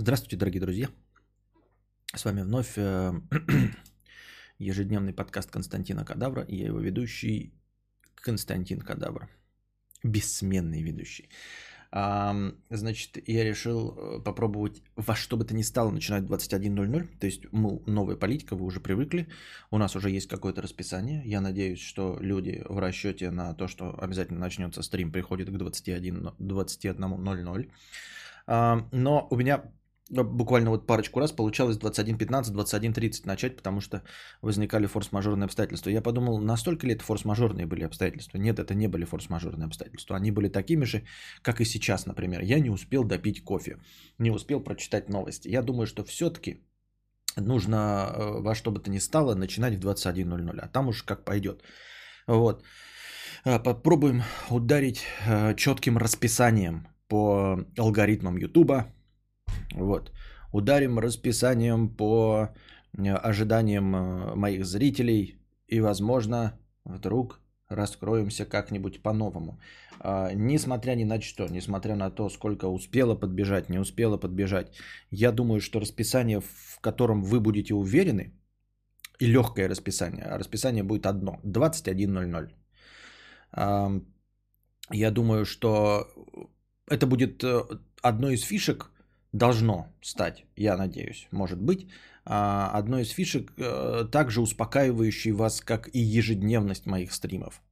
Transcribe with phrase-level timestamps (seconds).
[0.00, 0.88] Здравствуйте, дорогие друзья.
[2.14, 3.12] С вами вновь э,
[4.58, 6.42] ежедневный подкаст Константина Кадавра.
[6.44, 7.52] И я его ведущий
[8.14, 9.28] Константин Кадавр.
[10.02, 11.28] Бессменный ведущий.
[11.92, 17.18] Значит, я решил э, попробовать во что бы то ни стало начинать 21.00.
[17.18, 19.28] То есть мы, новая политика, вы уже привыкли.
[19.70, 21.20] У нас уже есть какое-то расписание.
[21.26, 26.36] Я надеюсь, что люди в расчете на то, что обязательно начнется стрим, приходят к 21.00.
[26.38, 27.70] 21
[28.46, 29.62] а, но у меня
[30.10, 34.02] буквально вот парочку раз получалось 21.15, 21.30 начать, потому что
[34.42, 35.90] возникали форс-мажорные обстоятельства.
[35.90, 38.38] Я подумал, настолько ли это форс-мажорные были обстоятельства?
[38.38, 40.16] Нет, это не были форс-мажорные обстоятельства.
[40.16, 41.04] Они были такими же,
[41.42, 42.42] как и сейчас, например.
[42.42, 43.78] Я не успел допить кофе,
[44.18, 45.48] не успел прочитать новости.
[45.48, 46.66] Я думаю, что все-таки
[47.36, 51.24] нужно э, во что бы то ни стало начинать в 21.00, а там уж как
[51.24, 51.62] пойдет.
[52.26, 52.64] Вот.
[53.44, 58.86] Э, попробуем ударить э, четким расписанием по алгоритмам Ютуба,
[59.74, 60.12] вот.
[60.52, 62.48] Ударим расписанием по
[62.98, 69.60] э, ожиданиям э, моих зрителей и, возможно, вдруг раскроемся как-нибудь по-новому.
[70.00, 74.72] А, несмотря ни на что, несмотря на то, сколько успела подбежать, не успела подбежать,
[75.10, 78.32] я думаю, что расписание, в котором вы будете уверены,
[79.20, 82.50] и легкое расписание, а расписание будет одно, 21.00.
[84.92, 86.08] Я думаю, что
[86.88, 87.62] это будет э,
[88.02, 88.90] одной из фишек,
[89.32, 91.88] должно стать, я надеюсь, может быть,
[92.24, 97.62] а, одной из фишек, э, также успокаивающей вас, как и ежедневность моих стримов.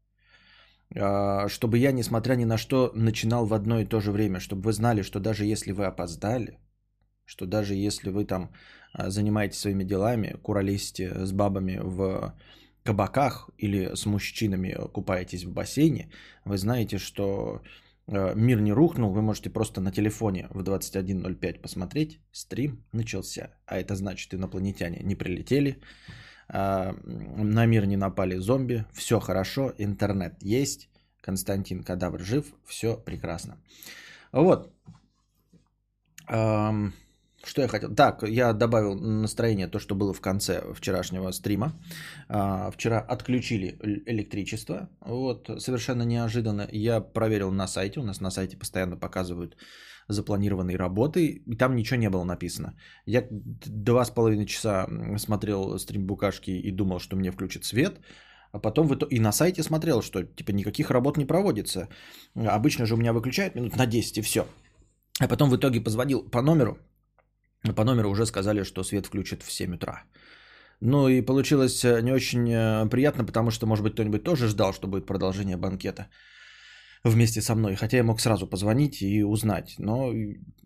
[0.97, 4.63] А, чтобы я, несмотря ни на что, начинал в одно и то же время, чтобы
[4.63, 6.59] вы знали, что даже если вы опоздали,
[7.25, 8.51] что даже если вы там
[8.93, 12.35] а, занимаетесь своими делами, куролесите с бабами в
[12.85, 16.11] кабаках или с мужчинами купаетесь в бассейне,
[16.45, 17.61] вы знаете, что
[18.09, 23.51] мир не рухнул, вы можете просто на телефоне в 21.05 посмотреть, стрим начался.
[23.67, 25.79] А это значит, инопланетяне не прилетели,
[26.49, 30.89] а, на мир не напали зомби, все хорошо, интернет есть,
[31.21, 33.59] Константин Кадавр жив, все прекрасно.
[34.33, 34.73] Вот.
[37.49, 37.95] Что я хотел?
[37.95, 41.73] Так, я добавил настроение то, что было в конце вчерашнего стрима.
[42.29, 44.89] А, вчера отключили электричество.
[45.01, 46.69] Вот, совершенно неожиданно.
[46.71, 48.01] Я проверил на сайте.
[48.01, 49.57] У нас на сайте постоянно показывают
[50.09, 51.43] запланированные работы.
[51.47, 52.75] И там ничего не было написано.
[53.07, 54.87] Я два с половиной часа
[55.17, 57.99] смотрел стрим Букашки и думал, что мне включат свет.
[58.53, 61.89] А потом и на сайте смотрел, что типа никаких работ не проводится.
[62.35, 64.45] Обычно же у меня выключают минут на 10 и все.
[65.21, 66.79] А потом в итоге позвонил по номеру,
[67.77, 70.05] по номеру уже сказали, что свет включат в 7 утра.
[70.81, 74.73] Ну и получилось э, не очень э, приятно, потому что, может быть, кто-нибудь тоже ждал,
[74.73, 76.09] что будет продолжение банкета
[77.05, 77.75] вместе со мной.
[77.75, 79.75] Хотя я мог сразу позвонить и узнать.
[79.79, 80.13] Но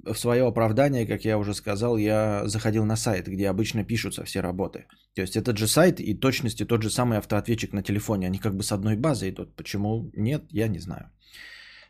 [0.04, 4.40] в свое оправдание, как я уже сказал, я заходил на сайт, где обычно пишутся все
[4.40, 4.86] работы.
[5.14, 8.26] То есть этот же сайт и точности тот же самый автоответчик на телефоне.
[8.26, 9.56] Они как бы с одной базы идут.
[9.56, 11.10] Почему нет, я не знаю.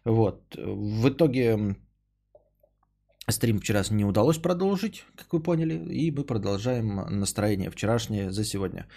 [0.05, 0.57] Вот.
[0.57, 1.77] В итоге
[3.29, 8.89] Стрим вчера не удалось продолжить, как вы поняли, и мы продолжаем настроение вчерашнее за сегодня.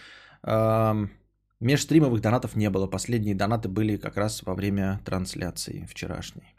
[1.60, 2.88] Межстримовых донатов не было.
[2.88, 6.56] Последние донаты были как раз во время трансляции вчерашней.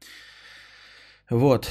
[1.28, 1.68] Вот.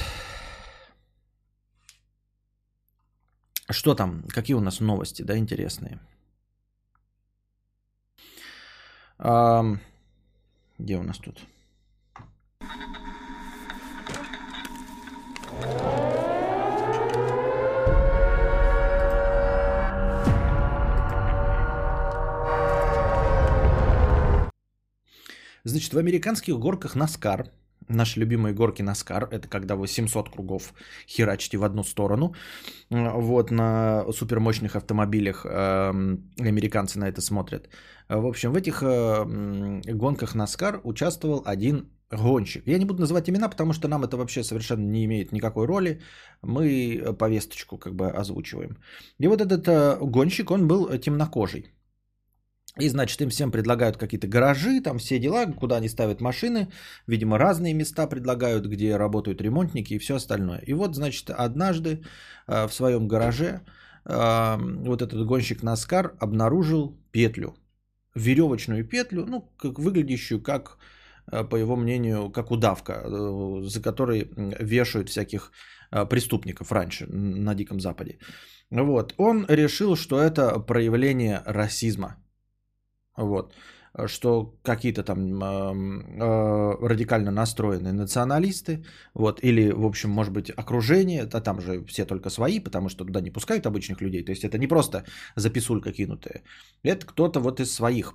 [3.70, 4.22] Что там?
[4.28, 5.98] Какие у нас новости, да, интересные?
[9.18, 11.40] где у нас тут?
[25.66, 27.50] Значит, в американских горках Наскар,
[27.88, 30.72] наши любимые горки Наскар, это когда вы 700 кругов
[31.08, 32.34] херачите в одну сторону,
[32.88, 35.48] вот на супермощных автомобилях э,
[36.38, 37.68] американцы на это смотрят.
[38.08, 42.62] В общем, в этих э, гонках Наскар участвовал один гонщик.
[42.68, 46.00] Я не буду называть имена, потому что нам это вообще совершенно не имеет никакой роли.
[46.42, 48.76] Мы повесточку как бы озвучиваем.
[49.18, 51.75] И вот этот э, гонщик, он был темнокожий.
[52.78, 56.68] И, значит, им всем предлагают какие-то гаражи, там все дела, куда они ставят машины.
[57.06, 60.60] Видимо, разные места предлагают, где работают ремонтники и все остальное.
[60.66, 62.02] И вот, значит, однажды
[62.46, 63.60] э, в своем гараже
[64.04, 64.56] э,
[64.86, 67.54] вот этот гонщик Наскар обнаружил петлю.
[68.14, 70.76] Веревочную петлю, ну, как выглядящую как,
[71.32, 73.04] э, по его мнению, как удавка,
[73.62, 74.30] за которой
[74.60, 75.50] вешают всяких
[76.10, 78.18] преступников раньше на Диком Западе.
[78.70, 79.14] Вот.
[79.16, 82.16] Он решил, что это проявление расизма–
[83.16, 83.54] вот.
[84.06, 88.84] что какие-то там э, радикально настроенные националисты,
[89.14, 93.04] вот, или, в общем, может быть, окружение, а там же все только свои, потому что
[93.04, 95.04] туда не пускают обычных людей, то есть это не просто
[95.36, 96.42] записулька кинутая,
[96.82, 98.14] это кто-то вот из своих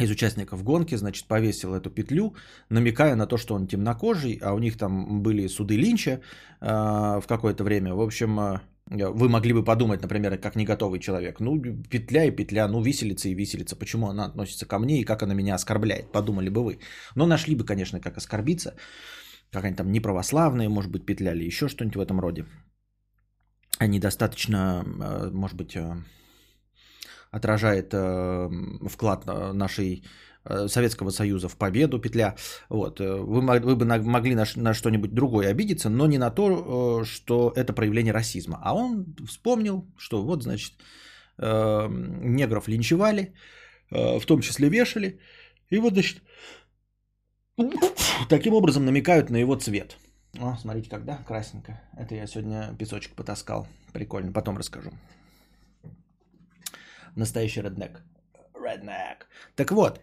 [0.00, 2.34] из участников гонки, значит, повесил эту петлю,
[2.70, 6.20] намекая на то, что он темнокожий, а у них там были суды Линча
[6.60, 7.94] э, в какое-то время.
[7.94, 8.60] В общем, э,
[8.90, 11.40] вы могли бы подумать, например, как не готовый человек.
[11.40, 13.76] Ну, петля и петля, ну, виселица и виселица.
[13.76, 16.12] Почему она относится ко мне и как она меня оскорбляет?
[16.12, 16.78] Подумали бы вы.
[17.14, 18.74] Но нашли бы, конечно, как оскорбиться.
[19.50, 22.44] Какая-нибудь там неправославная, может быть, петля или еще что-нибудь в этом роде.
[23.78, 26.02] Они достаточно, э, может быть, э,
[27.30, 28.48] отражает э,
[28.88, 30.02] вклад нашей э,
[30.68, 32.34] Советского Союза в победу петля.
[32.68, 33.00] Вот.
[33.00, 37.52] Э, вы, вы бы могли на, на что-нибудь другое обидеться, но не на то, что
[37.56, 38.58] это проявление расизма.
[38.62, 40.72] А он вспомнил, что вот, значит,
[41.38, 43.32] негров линчевали,
[43.90, 45.20] в том числе вешали.
[45.70, 46.22] И вот, значит,
[48.28, 49.96] таким образом намекают на его цвет.
[50.40, 51.80] О, смотрите, когда красненько.
[51.96, 53.66] Это я сегодня песочек потаскал.
[53.92, 54.90] Прикольно, потом расскажу
[57.18, 58.02] настоящий реднек.
[58.54, 59.24] Redneck.
[59.56, 60.02] Так вот, эм,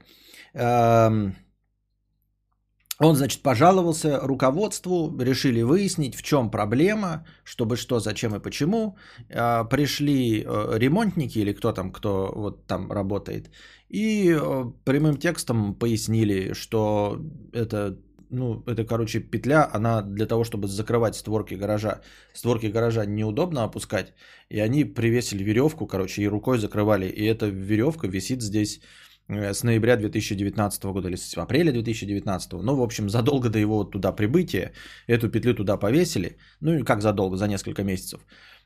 [3.00, 8.98] он, значит, пожаловался руководству, решили выяснить, в чем проблема, чтобы что, зачем и почему.
[9.30, 13.50] Э, пришли э, ремонтники или кто там, кто вот там работает,
[13.90, 17.20] и э, прямым текстом пояснили, что
[17.54, 17.98] это
[18.32, 22.02] ну, это, короче, петля, она для того, чтобы закрывать створки гаража.
[22.34, 24.14] Створки гаража неудобно опускать,
[24.50, 27.06] и они привесили веревку, короче, и рукой закрывали.
[27.06, 28.82] И эта веревка висит здесь
[29.28, 32.54] с ноября 2019 года или с апреля 2019.
[32.54, 34.72] Ну, в общем, задолго до его туда прибытия
[35.08, 36.38] эту петлю туда повесили.
[36.62, 38.20] Ну, и как задолго, за несколько месяцев.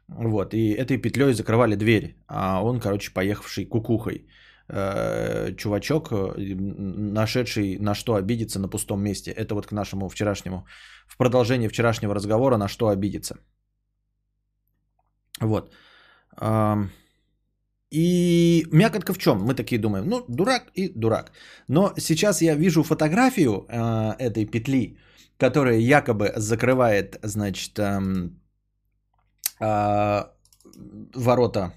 [0.08, 4.26] Вот, и этой петлей закрывали дверь, а он, короче, поехавший кукухой.
[4.72, 6.56] Э, чувачок, э,
[7.16, 9.32] нашедший на что обидеться на пустом месте.
[9.32, 10.66] Это вот к нашему вчерашнему,
[11.08, 13.38] в продолжение вчерашнего разговора, на что обидеться.
[15.42, 15.74] Вот.
[17.92, 19.44] И мякотка в чем?
[19.44, 21.32] Мы такие думаем, ну, дурак и дурак.
[21.68, 24.98] Но сейчас я вижу фотографию э, этой петли,
[25.38, 28.00] которая якобы закрывает, значит, э,
[29.60, 30.24] э,
[31.16, 31.74] ворота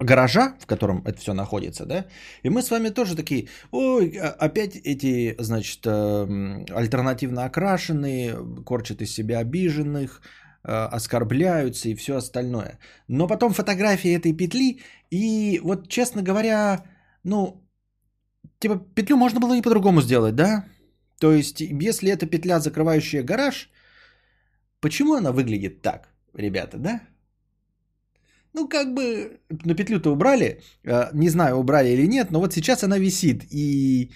[0.00, 2.06] гаража, в котором это все находится, да,
[2.42, 8.36] и мы с вами тоже такие, ой, а, опять эти, значит, эм, альтернативно окрашенные,
[8.66, 10.20] корчат из себя обиженных,
[10.66, 12.78] оскорбляются и все остальное.
[13.08, 14.80] Но потом фотографии этой петли,
[15.10, 16.84] и вот, честно говоря,
[17.24, 17.62] ну,
[18.58, 20.64] типа, петлю можно было и по-другому сделать, да?
[21.20, 23.70] То есть, если это петля, закрывающая гараж,
[24.80, 27.00] почему она выглядит так, ребята, да?
[28.52, 30.62] Ну, как бы, на петлю-то убрали.
[30.84, 33.44] Э, не знаю, убрали или нет, но вот сейчас она висит.
[33.52, 34.10] И,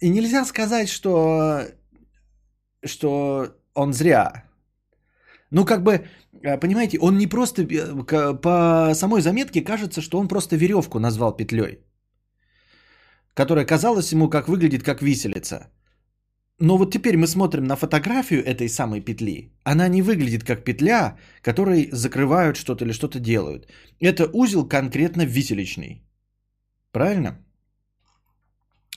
[0.00, 1.62] и нельзя сказать, что,
[2.84, 4.47] что он зря.
[5.50, 5.92] Ну, как бы,
[6.42, 11.36] э, понимаете, он не просто, э, по самой заметке кажется, что он просто веревку назвал
[11.36, 11.78] петлей,
[13.34, 15.70] которая казалась ему, как выглядит, как виселица.
[16.60, 19.52] Но вот теперь мы смотрим на фотографию этой самой петли.
[19.62, 23.68] Она не выглядит как петля, которой закрывают что-то или что-то делают.
[24.00, 26.02] Это узел конкретно виселичный.
[26.92, 27.38] Правильно?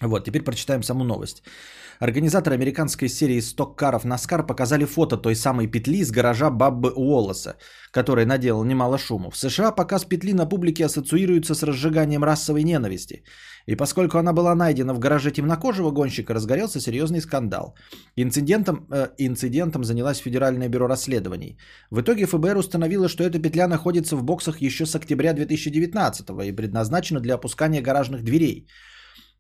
[0.01, 1.43] Вот, теперь прочитаем саму новость.
[2.01, 7.57] Организаторы американской серии стоккаров Наскар показали фото той самой петли из гаража Баббы Уоллеса,
[7.91, 9.29] который наделал немало шума.
[9.29, 13.23] В США показ петли на публике ассоциируется с разжиганием расовой ненависти.
[13.67, 17.75] И поскольку она была найдена в гараже темнокожего гонщика, разгорелся серьезный скандал.
[18.15, 21.59] Инцидентом, э, инцидентом занялась Федеральное бюро расследований.
[21.91, 26.51] В итоге ФБР установило, что эта петля находится в боксах еще с октября 2019 и
[26.51, 28.67] предназначена для опускания гаражных дверей.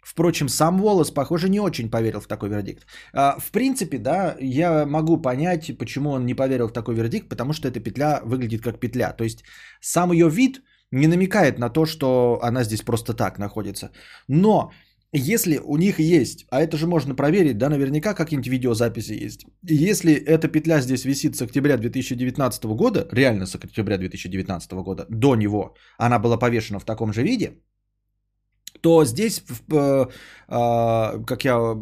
[0.01, 2.85] Впрочем, сам Волос, похоже, не очень поверил в такой вердикт.
[3.13, 7.53] А, в принципе, да, я могу понять, почему он не поверил в такой вердикт, потому
[7.53, 9.13] что эта петля выглядит как петля.
[9.13, 9.43] То есть
[9.79, 13.91] сам ее вид не намекает на то, что она здесь просто так находится.
[14.27, 14.71] Но
[15.13, 19.45] если у них есть, а это же можно проверить, да, наверняка какие-нибудь видеозаписи есть.
[19.63, 25.35] Если эта петля здесь висит с октября 2019 года, реально с октября 2019 года, до
[25.35, 27.59] него она была повешена в таком же виде,
[28.81, 30.05] то здесь, э,
[30.47, 31.77] а, как я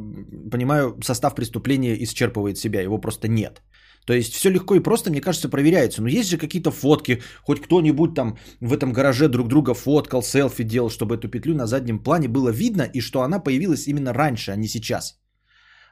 [0.51, 3.61] понимаю, состав преступления исчерпывает себя, его просто нет.
[4.05, 6.01] То есть все легко и просто, мне кажется, проверяется.
[6.01, 10.63] Но есть же какие-то фотки, хоть кто-нибудь там в этом гараже друг друга фоткал, селфи
[10.63, 14.51] делал, чтобы эту петлю на заднем плане было видно, и что она появилась именно раньше,
[14.51, 15.19] а не сейчас.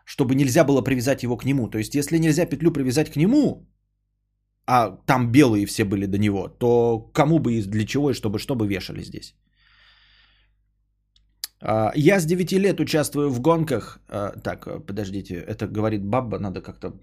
[0.06, 1.70] Чтобы нельзя было привязать его к нему.
[1.70, 3.68] То есть если нельзя петлю привязать к нему,
[4.66, 8.40] а там белые все были до него, то кому бы и для чего и чтобы,
[8.40, 9.36] чтобы вешали здесь.
[11.70, 14.00] А, я с 9 лет участвую в гонках.
[14.08, 16.94] А, так, подождите, это говорит баба, надо как-то...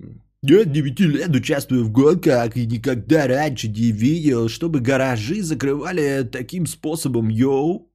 [0.43, 6.23] Я с 9 лет участвую в гонках и никогда раньше не видел, чтобы гаражи закрывали
[6.33, 7.93] таким способом, йоу.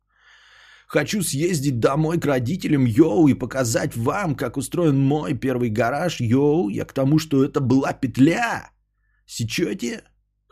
[0.87, 6.69] Хочу съездить домой к родителям, йоу, и показать вам, как устроен мой первый гараж, йоу.
[6.69, 8.69] Я к тому, что это была петля.
[9.25, 10.03] Сечете?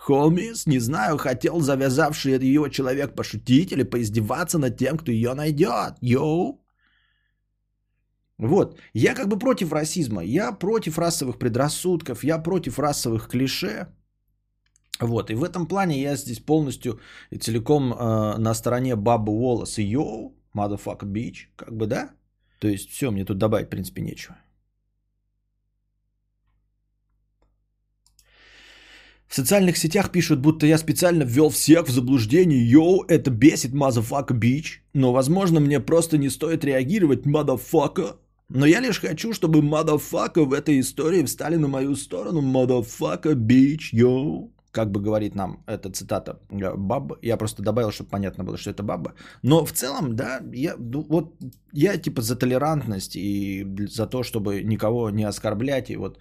[0.07, 5.95] Homies, не знаю, хотел завязавший ее человек пошутить или поиздеваться над тем, кто ее найдет.
[6.01, 6.61] Йоу.
[8.39, 13.87] Вот, я как бы против расизма, я против расовых предрассудков, я против расовых клише.
[14.99, 16.99] Вот, и в этом плане я здесь полностью
[17.31, 22.11] и целиком э, на стороне Бабы Уоллес и Йоу, motherfucker bitch, как бы, да?
[22.59, 24.37] То есть все, мне тут добавить, в принципе, нечего.
[29.27, 32.69] В социальных сетях пишут, будто я специально ввел всех в заблуждение.
[32.69, 34.79] Йоу, это бесит, motherfucker bitch.
[34.93, 38.15] Но, возможно, мне просто не стоит реагировать, motherfucker.
[38.49, 42.41] Но я лишь хочу, чтобы motherfucker в этой истории встали на мою сторону.
[42.41, 47.17] Motherfucker bitch, йоу как бы говорит нам эта цитата э, баба.
[47.23, 49.13] Я просто добавил, чтобы понятно было, что это баба.
[49.41, 51.35] Но в целом, да, я, ну, вот,
[51.73, 55.89] я типа за толерантность и за то, чтобы никого не оскорблять.
[55.89, 56.19] И вот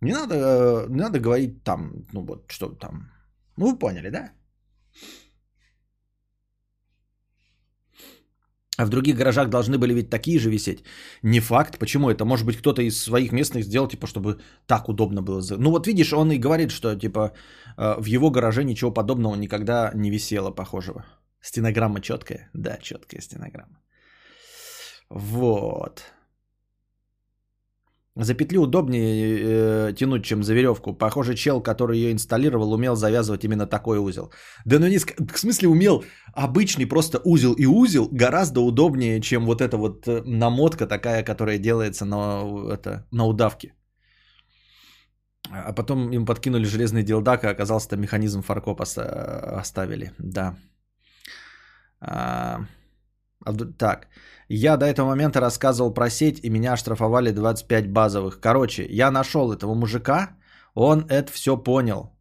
[0.00, 3.10] не надо, э, не надо говорить там, ну вот, что там.
[3.56, 4.32] Ну вы поняли, да?
[8.78, 10.84] А в других гаражах должны были ведь такие же висеть.
[11.22, 11.78] Не факт.
[11.78, 12.24] Почему это?
[12.24, 15.42] Может быть, кто-то из своих местных сделал, типа, чтобы так удобно было.
[15.58, 17.32] Ну вот видишь, он и говорит, что, типа,
[17.78, 21.04] э, в его гараже ничего подобного никогда не висело похожего.
[21.40, 22.50] Стенограмма четкая?
[22.54, 23.80] Да, четкая стенограмма.
[25.10, 26.02] Вот.
[28.16, 30.94] За петлю удобнее э, тянуть, чем за веревку.
[30.94, 34.30] Похоже, чел, который ее инсталлировал, умел завязывать именно такой узел.
[34.64, 34.98] Да ну не...
[34.98, 40.22] В смысле умел обычный просто узел и узел гораздо удобнее, чем вот эта вот э,
[40.24, 42.42] намотка такая, которая делается на,
[42.72, 43.74] это, на удавке.
[45.50, 48.84] А потом им подкинули железный дилдак, а оказался там механизм фаркопа
[49.60, 50.12] оставили.
[50.18, 50.56] Да.
[52.00, 52.60] А,
[53.78, 54.08] так.
[54.48, 58.40] Я до этого момента рассказывал про сеть, и меня оштрафовали 25 базовых.
[58.40, 60.36] Короче, я нашел этого мужика,
[60.74, 62.12] он это все понял.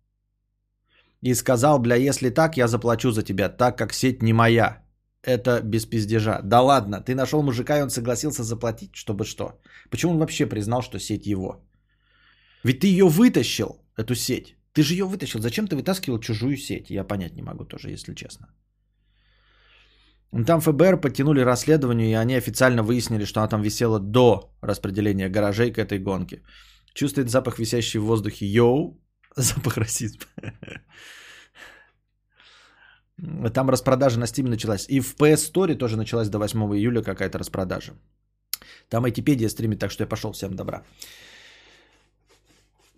[1.22, 4.84] И сказал, бля, если так, я заплачу за тебя, так как сеть не моя.
[5.24, 6.42] Это без пиздежа.
[6.44, 9.60] Да ладно, ты нашел мужика, и он согласился заплатить, чтобы что?
[9.90, 11.64] Почему он вообще признал, что сеть его?
[12.64, 14.56] Ведь ты ее вытащил, эту сеть.
[14.74, 15.42] Ты же ее вытащил.
[15.42, 16.90] Зачем ты вытаскивал чужую сеть?
[16.90, 18.48] Я понять не могу тоже, если честно.
[20.44, 25.72] Там ФБР подтянули расследование, и они официально выяснили, что она там висела до распределения гаражей
[25.72, 26.42] к этой гонке.
[26.94, 28.46] Чувствует запах, висящий в воздухе.
[28.46, 29.00] Йоу,
[29.36, 30.26] запах расизма.
[33.54, 34.88] Там распродажа на Steam началась.
[34.90, 37.94] И в PS Store тоже началась до 8 июля какая-то распродажа.
[38.90, 40.32] Там Айтипедия стримит, так что я пошел.
[40.34, 40.84] Всем добра.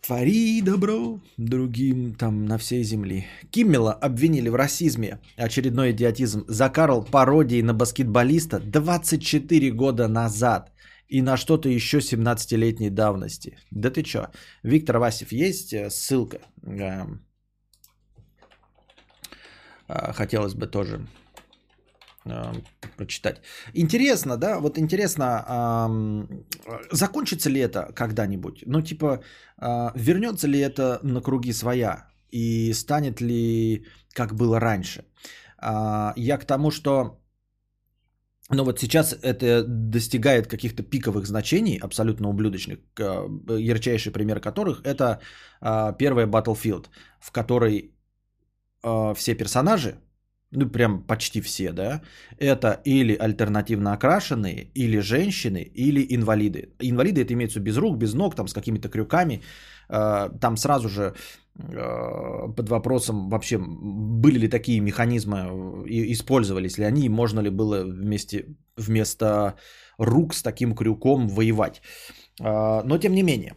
[0.07, 3.25] Твори добро другим там на всей земле.
[3.51, 6.45] Киммела обвинили в расизме, очередной идиотизм.
[6.47, 10.71] За Карл пародии на баскетболиста 24 года назад
[11.09, 13.57] и на что-то еще 17-летней давности.
[13.71, 14.27] Да ты чё?
[14.63, 16.37] Виктор Васев, есть э, ссылка?
[16.63, 17.25] Эм,
[19.89, 21.05] а, хотелось бы тоже
[22.97, 23.41] прочитать.
[23.73, 28.63] Интересно, да, вот интересно, э, закончится ли это когда-нибудь?
[28.65, 29.21] Ну, типа,
[29.61, 35.05] э, вернется ли это на круги своя и станет ли как было раньше?
[35.61, 37.19] Э, я к тому, что
[38.49, 42.79] ну вот сейчас это достигает каких-то пиковых значений, абсолютно ублюдочных,
[43.59, 45.19] ярчайший пример которых это
[45.99, 46.85] первая Battlefield,
[47.19, 47.91] в которой
[49.15, 49.95] все персонажи,
[50.51, 52.01] ну прям почти все, да,
[52.39, 56.69] это или альтернативно окрашенные, или женщины, или инвалиды.
[56.79, 59.41] Инвалиды это имеется без рук, без ног, там с какими-то крюками.
[59.89, 61.13] Э, там сразу же
[61.59, 68.45] э, под вопросом вообще были ли такие механизмы, использовались ли они, можно ли было вместе,
[68.77, 69.55] вместо
[69.97, 71.81] рук с таким крюком воевать.
[72.39, 73.55] Э, но тем не менее,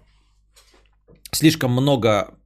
[1.33, 2.40] слишком много Э,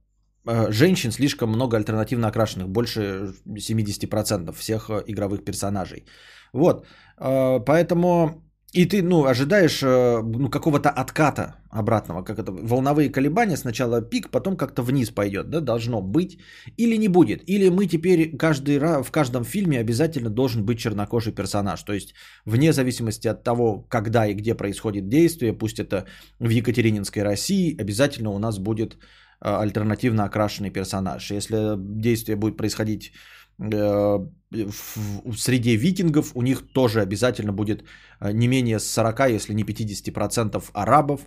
[0.69, 6.05] женщин слишком много альтернативно окрашенных, больше 70% всех э, игровых персонажей.
[6.53, 6.85] Вот,
[7.17, 14.01] э, поэтому и ты, ну, ожидаешь ну, какого-то отката обратного, как это, волновые колебания, сначала
[14.01, 16.39] пик, потом как-то вниз пойдет, да, должно быть,
[16.77, 21.33] или не будет, или мы теперь каждый раз, в каждом фильме обязательно должен быть чернокожий
[21.33, 22.13] персонаж, то есть
[22.45, 26.05] вне зависимости от того, когда и где происходит действие, пусть это
[26.39, 28.97] в Екатерининской России, обязательно у нас будет
[29.39, 31.31] альтернативно окрашенный персонаж.
[31.31, 33.11] Если действие будет происходить
[33.59, 34.19] э,
[34.51, 37.83] в среде викингов у них тоже обязательно будет
[38.21, 41.21] э, не менее 40, если не 50% арабов,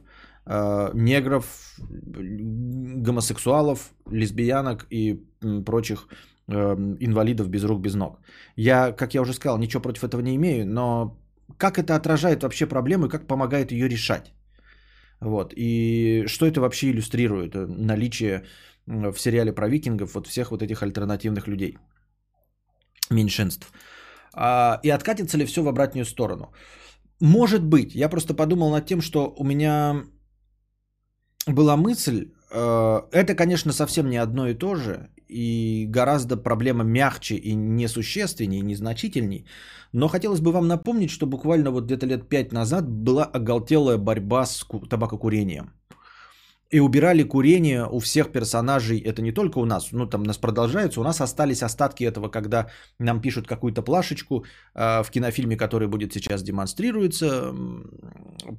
[0.46, 1.44] э, негров,
[1.78, 5.22] гомосексуалов, лесбиянок и
[5.64, 6.08] прочих
[7.00, 8.20] инвалидов без рук, без ног.
[8.56, 11.18] Я, как я уже сказал, ничего против этого не имею, но
[11.58, 14.32] как это отражает вообще проблему и как помогает ее решать?
[15.20, 15.52] Вот.
[15.56, 17.54] И что это вообще иллюстрирует?
[17.54, 18.44] Наличие
[18.86, 21.78] в сериале про викингов вот всех вот этих альтернативных людей–
[23.10, 23.72] меньшинств.
[24.34, 26.52] А, и откатится ли все в обратную сторону?
[27.20, 27.94] Может быть.
[27.94, 30.04] Я просто подумал над тем, что у меня
[31.46, 37.36] была мысль, э, это, конечно, совсем не одно и то же, и гораздо проблема мягче
[37.36, 39.46] и несущественнее, и незначительней.
[39.92, 44.46] Но хотелось бы вам напомнить, что буквально вот где-то лет пять назад была оголтелая борьба
[44.46, 45.77] с табакокурением
[46.70, 48.98] и убирали курение у всех персонажей.
[48.98, 51.00] Это не только у нас, ну там нас продолжается.
[51.00, 52.66] У нас остались остатки этого, когда
[52.98, 54.44] нам пишут какую-то плашечку
[54.74, 57.54] э, в кинофильме, который будет сейчас демонстрируется,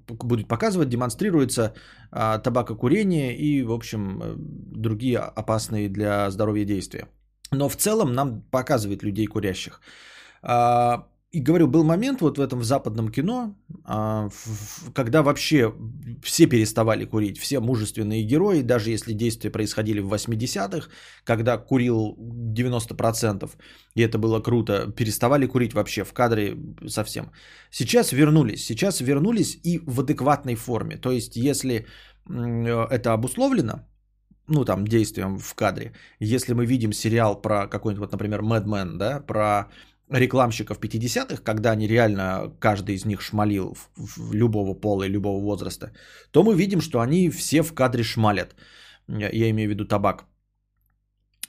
[0.08, 1.74] будет показывать, демонстрируется
[2.12, 7.08] э, табакокурение и, в общем, э, другие опасные для здоровья действия.
[7.52, 9.82] Но в целом нам показывает людей курящих.
[10.42, 14.30] А, и говорю, был момент вот в этом в западном кино, а,
[14.96, 15.72] когда вообще
[16.24, 20.90] все переставали курить, все мужественные герои, даже если действия происходили в 80-х,
[21.24, 23.50] когда курил 90%,
[23.94, 26.58] и это было круто, переставали курить вообще в кадре
[26.88, 27.32] совсем.
[27.70, 30.98] Сейчас вернулись, сейчас вернулись и в адекватной форме.
[30.98, 31.86] То есть, если
[32.28, 33.86] это обусловлено,
[34.48, 38.98] ну там действием в кадре, если мы видим сериал про какой-нибудь, вот, например, Mad Men,
[38.98, 39.68] да, про
[40.10, 45.40] рекламщиков 50-х, когда они реально, каждый из них шмалил в, в любого пола и любого
[45.42, 45.92] возраста,
[46.32, 48.56] то мы видим, что они все в кадре шмалят.
[49.08, 50.26] Я имею в виду табак.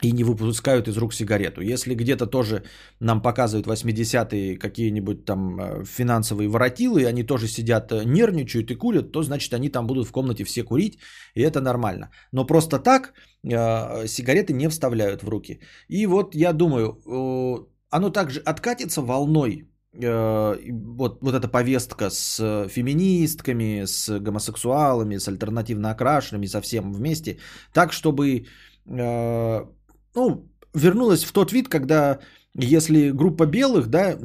[0.02, 1.60] И не выпускают из рук сигарету.
[1.60, 2.62] Если где-то тоже
[3.00, 9.12] нам показывают 80-е какие-нибудь там э, финансовые воротилы, они тоже сидят, э, нервничают и курят,
[9.12, 10.98] то значит они там будут в комнате все курить,
[11.34, 12.10] и это нормально.
[12.32, 13.12] Но просто так
[13.44, 15.60] э, сигареты не вставляют в руки.
[15.88, 20.56] И вот я думаю, оно также откатится волной, э,
[20.96, 27.38] вот, вот эта повестка с феминистками, с гомосексуалами, с альтернативно окрашенными, совсем вместе,
[27.72, 28.46] так, чтобы
[28.86, 29.66] э,
[30.14, 32.18] ну, вернулась в тот вид, когда
[32.54, 34.18] если группа белых, да,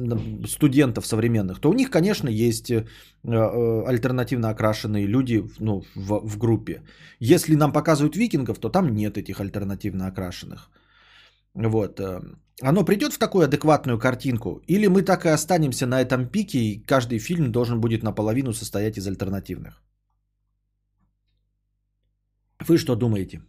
[0.48, 2.84] студентов современных, то у них, конечно, есть э,
[3.22, 6.82] альтернативно окрашенные люди ну, в, в группе.
[7.20, 10.70] Если нам показывают викингов, то там нет этих альтернативно окрашенных.
[11.56, 12.00] Вот.
[12.00, 12.20] Э,
[12.62, 14.62] оно придет в такую адекватную картинку?
[14.68, 18.98] Или мы так и останемся на этом пике, и каждый фильм должен будет наполовину состоять
[18.98, 19.82] из альтернативных?
[22.68, 23.42] Вы что думаете?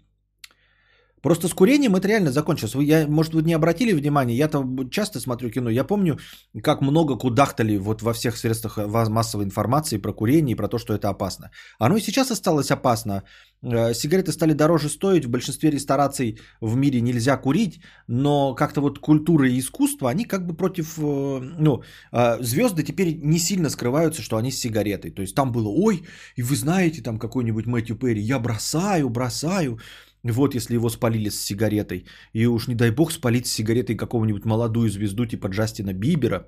[1.21, 2.75] Просто с курением это реально закончилось.
[2.75, 6.17] Вы, я, может, вы не обратили внимания, я-то часто смотрю кино, я помню,
[6.63, 8.77] как много кудахтали вот во всех средствах
[9.09, 11.51] массовой информации про курение и про то, что это опасно.
[11.79, 13.23] Оно и сейчас осталось опасно.
[13.63, 18.99] Э, сигареты стали дороже стоить, в большинстве рестораций в мире нельзя курить, но как-то вот
[18.99, 24.21] культура и искусство, они как бы против, э, ну, э, звезды теперь не сильно скрываются,
[24.21, 25.11] что они с сигаретой.
[25.11, 26.03] То есть там было, ой,
[26.35, 29.79] и вы знаете, там какой-нибудь Мэтью Перри, я бросаю, бросаю,
[30.23, 32.05] вот если его спалили с сигаретой.
[32.33, 36.47] И уж не дай бог спалить с сигаретой какого-нибудь молодую звезду типа Джастина Бибера.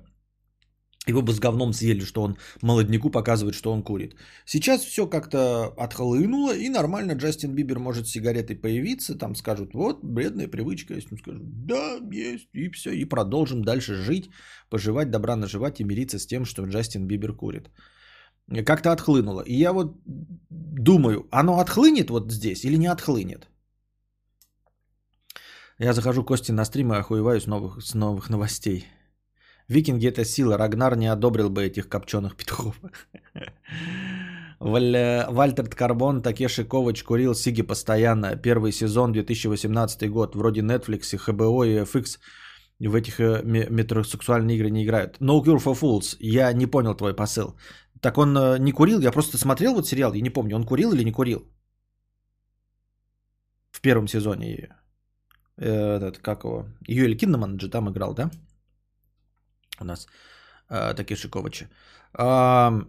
[1.08, 4.16] Его бы с говном съели, что он молодняку показывает, что он курит.
[4.44, 10.04] Сейчас все как-то отхлынуло, и нормально Джастин Бибер может с сигаретой появиться, там скажут, вот,
[10.04, 14.30] бредная привычка, если он скажет, да, есть, и все, и продолжим дальше жить,
[14.68, 17.70] поживать, добра наживать и мириться с тем, что Джастин Бибер курит.
[18.66, 19.42] Как-то отхлынуло.
[19.46, 19.96] И я вот
[20.50, 23.48] думаю, оно отхлынет вот здесь или не отхлынет?
[25.82, 28.84] Я захожу Кости на стрим и охуеваю с новых, с новых новостей.
[29.66, 30.58] Викинги это сила.
[30.58, 32.78] Рагнар не одобрил бы этих копченых петухов.
[34.60, 38.36] Вальтер Карбон, Такеши Ковач курил Сиги постоянно.
[38.36, 40.36] Первый сезон 2018 год.
[40.36, 42.18] Вроде Netflix и HBO и FX
[42.80, 45.16] в этих э, метросексуальные игры не играют.
[45.18, 46.16] No Cure for Fools.
[46.20, 47.54] Я не понял твой посыл.
[48.00, 49.00] Так он э, не курил?
[49.00, 51.48] Я просто смотрел вот сериал, я не помню, он курил или не курил?
[53.70, 54.68] В первом сезоне
[55.64, 58.30] этот, как его, Юэль Киннеман же там играл, да?
[59.80, 60.06] У нас
[60.70, 61.68] э, Такеши Ковачи.
[62.18, 62.82] Э,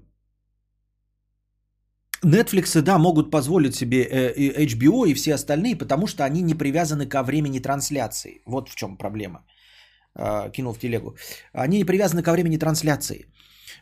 [2.24, 7.08] Netflix, да, могут позволить себе э, HBO и все остальные, потому что они не привязаны
[7.08, 8.42] ко времени трансляции.
[8.46, 9.46] Вот в чем проблема.
[10.16, 11.16] Э, кинул в телегу.
[11.54, 13.26] Они не привязаны ко времени трансляции.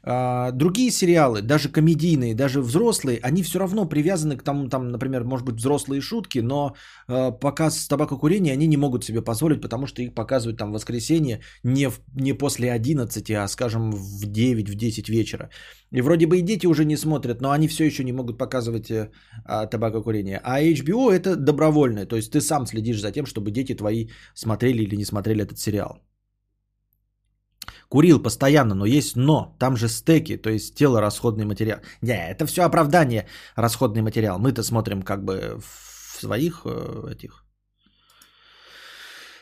[0.03, 5.23] А, другие сериалы, даже комедийные, даже взрослые, они все равно привязаны к тому, там, например,
[5.23, 6.75] может быть, взрослые шутки, но
[7.07, 11.41] э, показ табакокурения они не могут себе позволить, потому что их показывают там в воскресенье
[11.63, 15.49] не, в, не после 11, а, скажем, в 9, в 10 вечера.
[15.91, 18.89] И вроде бы и дети уже не смотрят, но они все еще не могут показывать
[18.91, 19.09] э,
[19.45, 20.39] табакокурение.
[20.43, 24.83] А HBO это добровольное, то есть ты сам следишь за тем, чтобы дети твои смотрели
[24.83, 25.99] или не смотрели этот сериал.
[27.89, 29.55] Курил постоянно, но есть но.
[29.59, 31.79] Там же стеки, то есть тело расходный материал.
[32.01, 33.25] Не, это все оправдание
[33.55, 34.37] расходный материал.
[34.39, 37.43] Мы-то смотрим как бы в своих э, этих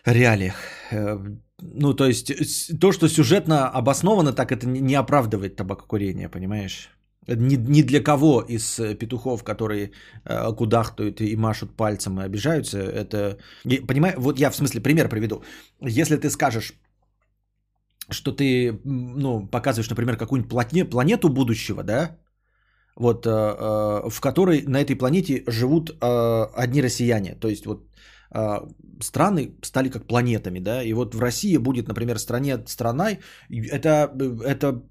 [0.05, 0.55] реалиях.
[0.91, 1.17] Э,
[1.59, 2.31] ну, то есть
[2.79, 6.89] то, что сюжетно обосновано, так это не оправдывает табакокурение, понимаешь?
[7.27, 9.91] Ни, ни для кого из петухов, которые
[10.23, 13.37] э, кудахтают и машут пальцем и обижаются, это...
[13.87, 15.43] Понимаешь, вот я в смысле пример приведу.
[15.81, 16.73] Если ты скажешь,
[18.09, 22.17] что ты, ну, показываешь, например, какую-нибудь плане, планету будущего, да,
[22.95, 27.87] вот, э, э, в которой на этой планете живут э, одни россияне, то есть вот
[28.33, 28.61] э,
[29.01, 34.11] страны стали как планетами, да, и вот в России будет, например, стране, страной, это,
[34.45, 34.81] это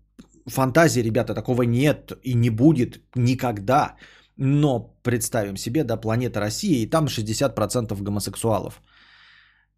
[0.46, 3.96] фантазия, ребята, такого нет и не будет никогда,
[4.36, 8.82] но представим себе, да, планета Россия, и там 60% гомосексуалов.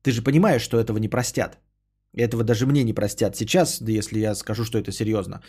[0.03, 1.59] Ты же понимаешь, что этого не простят.
[2.19, 5.41] Этого даже мне не простят сейчас, если я скажу, что это серьезно.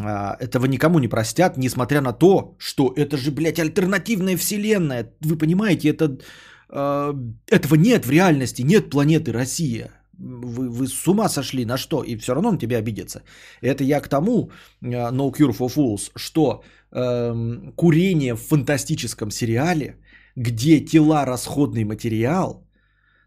[0.00, 5.10] А, этого никому не простят, несмотря на то, что это же, блядь, альтернативная вселенная.
[5.20, 6.18] Вы понимаете, это,
[6.68, 7.14] а,
[7.50, 9.90] этого нет в реальности, нет планеты Россия.
[10.18, 12.04] Вы, вы с ума сошли на что?
[12.04, 13.22] И все равно на тебя обидятся.
[13.60, 14.50] Это я к тому,
[14.82, 19.96] а, No Cure for Fools, что э, курение в фантастическом сериале,
[20.36, 22.64] где тела расходный материал,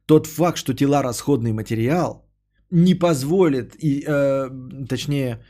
[0.05, 2.23] тот факт, что тела расходный материал–
[2.71, 4.49] не позволит, и, э,
[4.89, 5.43] точнее,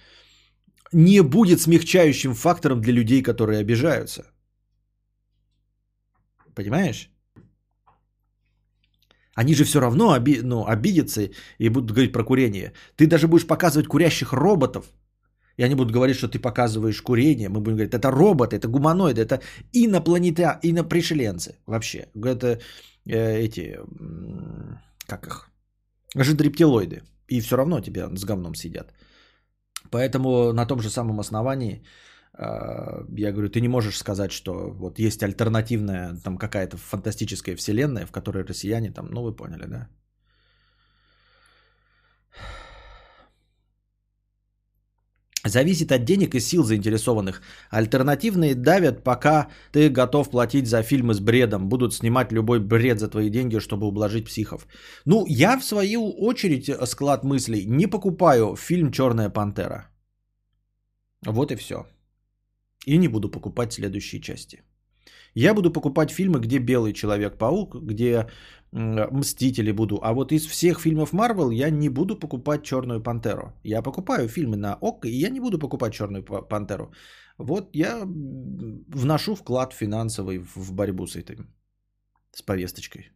[0.93, 4.23] не будет смягчающим фактором для людей, которые обижаются.
[6.55, 7.09] Понимаешь?
[9.35, 12.73] Они же все равно оби, ну, обидятся и будут говорить про курение.
[12.95, 14.85] Ты даже будешь показывать курящих роботов.
[15.57, 17.49] И они будут говорить, что ты показываешь курение.
[17.49, 19.41] Мы будем говорить, это роботы, это гуманоиды, это
[19.73, 22.07] инопланета, инопришеленцы вообще.
[22.15, 22.59] Это
[23.05, 23.79] э, эти,
[25.07, 25.51] как их,
[26.15, 27.03] жидрептилоиды.
[27.27, 28.93] И все равно тебя с говном сидят.
[29.91, 31.83] Поэтому на том же самом основании
[32.37, 38.05] э, я говорю, ты не можешь сказать, что вот есть альтернативная там какая-то фантастическая вселенная,
[38.05, 39.89] в которой россияне там, ну вы поняли, да?
[45.49, 47.41] Зависит от денег и сил заинтересованных.
[47.69, 51.69] Альтернативные давят, пока ты готов платить за фильмы с бредом.
[51.69, 54.67] Будут снимать любой бред за твои деньги, чтобы ублажить психов.
[55.05, 59.89] Ну, я в свою очередь, э, склад мыслей, не покупаю фильм «Черная пантера».
[61.25, 61.85] Вот и все.
[62.85, 64.61] И не буду покупать следующие части.
[65.37, 68.27] Я буду покупать фильмы, где белый человек-паук, где
[68.71, 69.99] Мстители буду.
[70.01, 73.53] А вот из всех фильмов Марвел я не буду покупать Черную Пантеру.
[73.63, 76.91] Я покупаю фильмы на ОК, и я не буду покупать Черную Пантеру.
[77.37, 81.53] Вот я вношу вклад финансовый в борьбу с этим,
[82.31, 83.11] с повесточкой.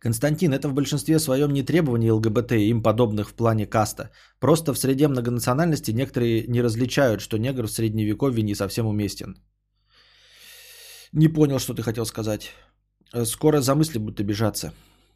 [0.00, 4.10] Константин, это в большинстве своем не требование ЛГБТ и им подобных в плане каста.
[4.40, 9.36] Просто в среде многонациональности некоторые не различают, что негр в средневековье не совсем уместен.
[11.12, 12.52] Не понял, что ты хотел сказать.
[13.14, 14.72] Э, скоро за мысли будут обижаться.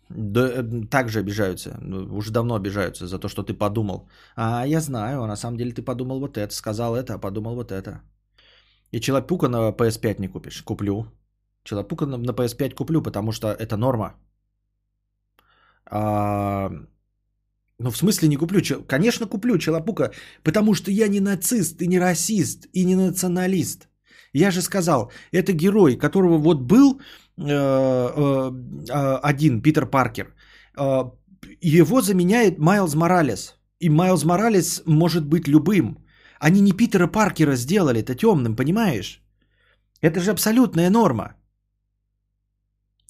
[0.08, 1.78] Да, э, также обижаются.
[1.82, 4.08] Ну, уже давно обижаются за то, что ты подумал.
[4.36, 7.70] А я знаю, на самом деле ты подумал вот это, сказал это, а подумал вот
[7.70, 8.00] это.
[8.92, 10.62] И Челопука на PS5 не купишь.
[10.62, 11.06] Куплю.
[11.64, 14.14] Челопука на PS5 куплю, потому что это норма.
[15.90, 16.70] А,
[17.78, 18.60] ну, в смысле не куплю?
[18.86, 20.10] Конечно, куплю Челопука,
[20.42, 23.88] потому что я не нацист, и не расист, и не националист.
[24.32, 27.00] Я же сказал, это герой, которого вот был
[27.38, 28.50] э, э,
[28.88, 30.34] э, один, Питер Паркер.
[30.78, 31.10] Э,
[31.60, 33.56] его заменяет Майлз Моралес.
[33.80, 35.98] И Майлз Моралес может быть любым.
[36.38, 39.22] Они не Питера Паркера сделали это темным, понимаешь?
[40.02, 41.34] Это же абсолютная норма.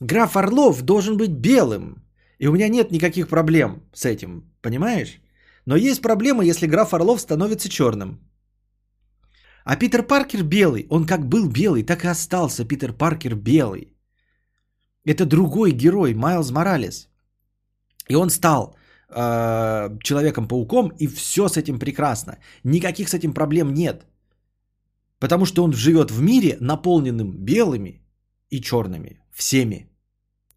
[0.00, 2.02] Граф Орлов должен быть белым.
[2.40, 5.20] И у меня нет никаких проблем с этим, понимаешь?
[5.66, 8.18] Но есть проблема, если граф Орлов становится черным.
[9.64, 13.94] А Питер Паркер белый, он как был белый, так и остался Питер Паркер белый.
[15.04, 17.08] Это другой герой, Майлз Моралес.
[18.08, 18.74] И он стал
[19.10, 22.38] э, Человеком-пауком, и все с этим прекрасно.
[22.64, 24.06] Никаких с этим проблем нет.
[25.18, 28.00] Потому что он живет в мире, наполненным белыми
[28.48, 29.20] и черными.
[29.30, 29.89] Всеми.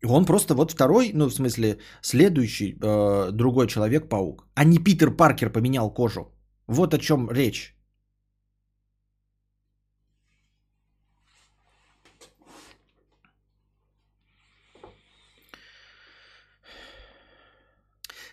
[0.05, 4.47] Он просто вот второй, ну, в смысле, следующий э, другой человек-паук.
[4.55, 6.31] А не Питер Паркер поменял кожу.
[6.67, 7.75] Вот о чем речь.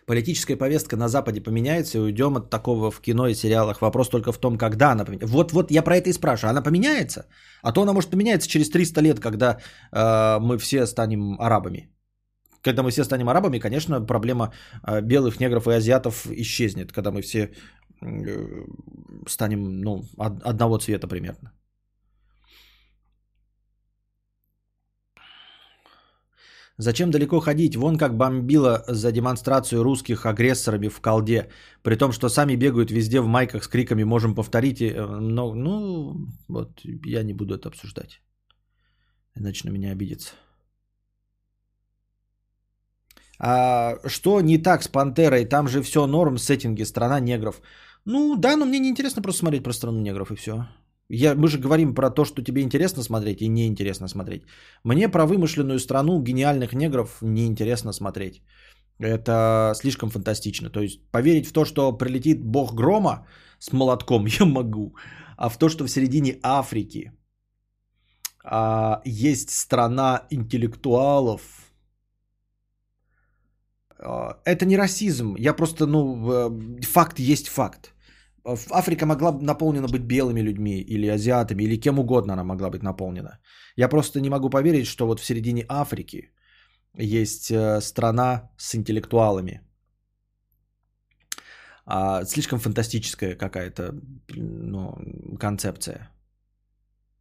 [0.07, 3.81] Политическая повестка на Западе поменяется, и уйдем от такого в кино и сериалах.
[3.81, 5.37] Вопрос только в том, когда она поменяется.
[5.37, 6.51] Вот, вот я про это и спрашиваю.
[6.51, 7.27] Она поменяется?
[7.63, 9.59] А то она может поменяться через 300 лет, когда
[9.93, 11.91] э, мы все станем арабами.
[12.63, 14.53] Когда мы все станем арабами, конечно, проблема
[14.87, 17.51] э, белых, негров и азиатов исчезнет, когда мы все
[18.03, 18.65] э,
[19.27, 21.53] станем ну, од- одного цвета примерно.
[26.81, 27.77] Зачем далеко ходить?
[27.77, 31.49] Вон как бомбило за демонстрацию русских агрессорами в колде.
[31.83, 34.81] При том, что сами бегают везде в майках с криками «можем повторить».
[34.81, 38.23] Но, ну, вот я не буду это обсуждать.
[39.37, 40.31] Иначе на меня обидится.
[43.39, 45.45] А что не так с Пантерой?
[45.45, 47.61] Там же все норм, сеттинги, страна негров.
[48.07, 50.67] Ну да, но мне не интересно просто смотреть про страну негров и все.
[51.13, 54.43] Я, мы же говорим про то, что тебе интересно смотреть и неинтересно смотреть.
[54.85, 58.43] Мне про вымышленную страну гениальных негров неинтересно смотреть.
[59.01, 60.71] Это слишком фантастично.
[60.71, 63.27] То есть поверить в то, что прилетит бог грома
[63.59, 64.95] с молотком, я могу.
[65.37, 67.13] А в то, что в середине Африки
[68.45, 71.41] а, есть страна интеллектуалов,
[73.99, 75.35] а, это не расизм.
[75.39, 77.95] Я просто, ну, факт есть факт.
[78.71, 82.83] Африка могла бы наполнена быть белыми людьми или азиатами, или кем угодно она могла быть
[82.83, 83.39] наполнена.
[83.77, 86.33] Я просто не могу поверить, что вот в середине Африки
[86.99, 89.61] есть э, страна с интеллектуалами.
[91.87, 93.95] А, слишком фантастическая какая-то
[94.37, 94.95] ну,
[95.39, 96.11] концепция.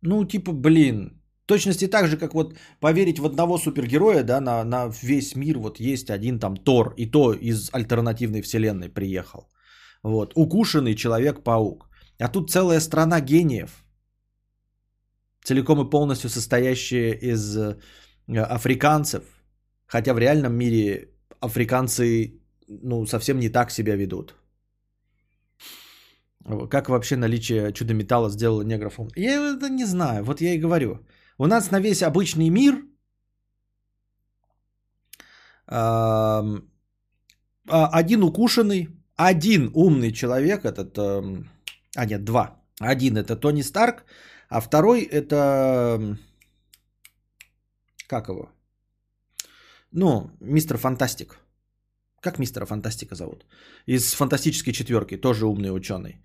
[0.02, 4.92] Ну, типа, блин, точности так же, как вот поверить в одного супергероя, да, на, на
[5.02, 9.50] весь мир вот есть один там Тор, и то из альтернативной вселенной приехал.
[10.04, 11.90] Вот, укушенный Человек-паук.
[12.20, 13.86] А тут целая страна гениев,
[15.44, 17.78] целиком и полностью состоящая из э,
[18.28, 19.24] африканцев.
[19.88, 21.10] Хотя в реальном мире
[21.40, 24.36] африканцы ну, совсем не так себя ведут.
[26.70, 29.00] Как вообще наличие чудо-металла сделало негров?
[29.16, 30.24] Я это не знаю.
[30.24, 31.06] Вот я и говорю.
[31.38, 32.86] У нас на весь обычный мир
[35.68, 36.44] а,
[37.68, 41.49] один укушенный, один умный человек, этот, эм,
[41.95, 42.55] а нет, два.
[42.79, 44.05] Один это Тони Старк,
[44.49, 46.17] а второй это,
[48.08, 48.49] как его?
[49.91, 51.39] Ну, мистер Фантастик.
[52.21, 53.45] Как мистера Фантастика зовут?
[53.88, 56.21] Из фантастической четверки, тоже умный ученый.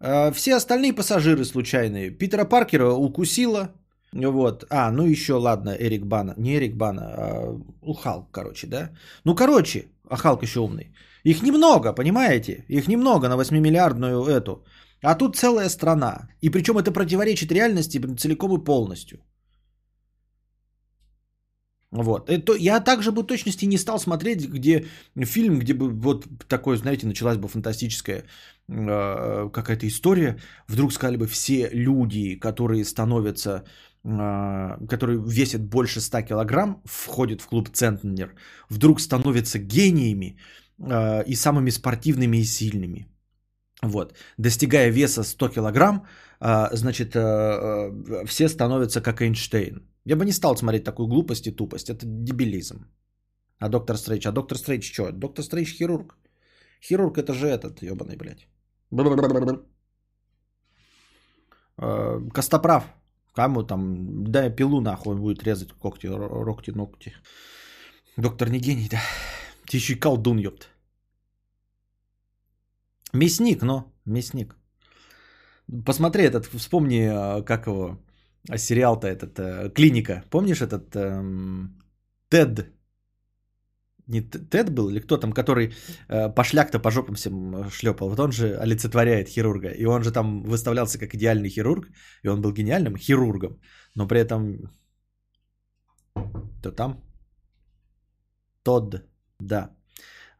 [0.00, 2.10] Э, все остальные пассажиры случайные.
[2.10, 3.72] Питера Паркера укусила.
[4.12, 4.64] Вот.
[4.70, 6.34] А, ну еще, ладно, Эрик Бана.
[6.36, 8.90] Не Эрик Бана, а ну, Халк, короче, да?
[9.24, 10.92] Ну, короче, а Халк еще умный.
[11.24, 12.64] Их немного, понимаете?
[12.68, 14.64] Их немного на 8-миллиардную эту.
[15.02, 16.28] А тут целая страна.
[16.40, 19.18] И причем это противоречит реальности целиком и полностью.
[21.94, 22.28] Вот.
[22.28, 24.86] Это, я также бы точности не стал смотреть, где
[25.24, 28.24] фильм, где бы вот такое, знаете, началась бы фантастическая
[28.68, 30.36] э, какая-то история.
[30.68, 33.64] Вдруг сказали бы все люди, которые становятся,
[34.04, 38.34] э, которые весят больше 100 килограмм, входят в клуб Центнер,
[38.68, 40.36] вдруг становятся гениями,
[40.78, 43.06] и самыми спортивными и сильными.
[43.82, 44.14] Вот.
[44.38, 46.06] Достигая веса 100 килограмм,
[46.40, 49.82] э, значит, э, все становятся как Эйнштейн.
[50.04, 51.90] Я бы не стал смотреть такую глупость и тупость.
[51.90, 52.86] Это дебилизм.
[53.58, 54.28] А доктор Стрэндж?
[54.28, 55.12] А доктор Стрэндж что?
[55.12, 56.16] Доктор Стрэндж хирург.
[56.82, 58.46] Хирург это же этот, ебаный, блядь.
[62.34, 62.84] Костоправ.
[63.34, 67.12] Кому там, дай пилу нахуй, он будет резать когти, рогти, ногти.
[68.16, 69.00] Доктор не гений, да.
[69.66, 70.68] Ты еще и колдун, ёпт.
[73.12, 74.56] Мясник, но мясник.
[75.86, 77.98] Посмотри этот, вспомни, а, как его,
[78.50, 80.24] а, сериал-то этот, э, Клиника.
[80.30, 81.78] Помнишь этот эм,
[82.28, 82.66] Тед?
[84.06, 85.72] Не Тед был или кто там, который
[86.08, 88.10] э, пошляк-то по жопам всем шлепал.
[88.10, 89.68] Вот он же олицетворяет хирурга.
[89.68, 91.88] И он же там выставлялся как идеальный хирург.
[92.22, 93.60] И он был гениальным хирургом.
[93.94, 94.70] Но при этом...
[96.62, 97.02] То там?
[98.62, 99.13] Тодд.
[99.44, 99.70] Да.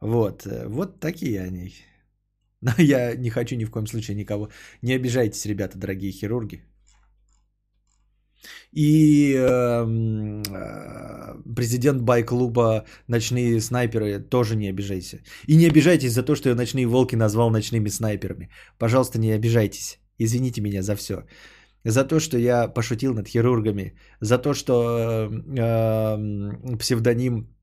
[0.01, 0.45] Вот.
[0.45, 1.73] Э, вот такие они.
[2.61, 4.49] Но я не хочу ни в коем случае никого.
[4.81, 6.63] Не обижайтесь, ребята, дорогие хирурги.
[8.71, 15.19] И эм, э, президент бай-клуба «Ночные снайперы» тоже не обижайся.
[15.47, 18.49] И не обижайтесь за то, что я «Ночные волки» назвал «ночными снайперами».
[18.77, 19.99] Пожалуйста, не обижайтесь.
[20.19, 21.15] Извините меня за все.
[21.85, 27.54] за то, что я пошутил над хирургами, за то, что э, псевдоним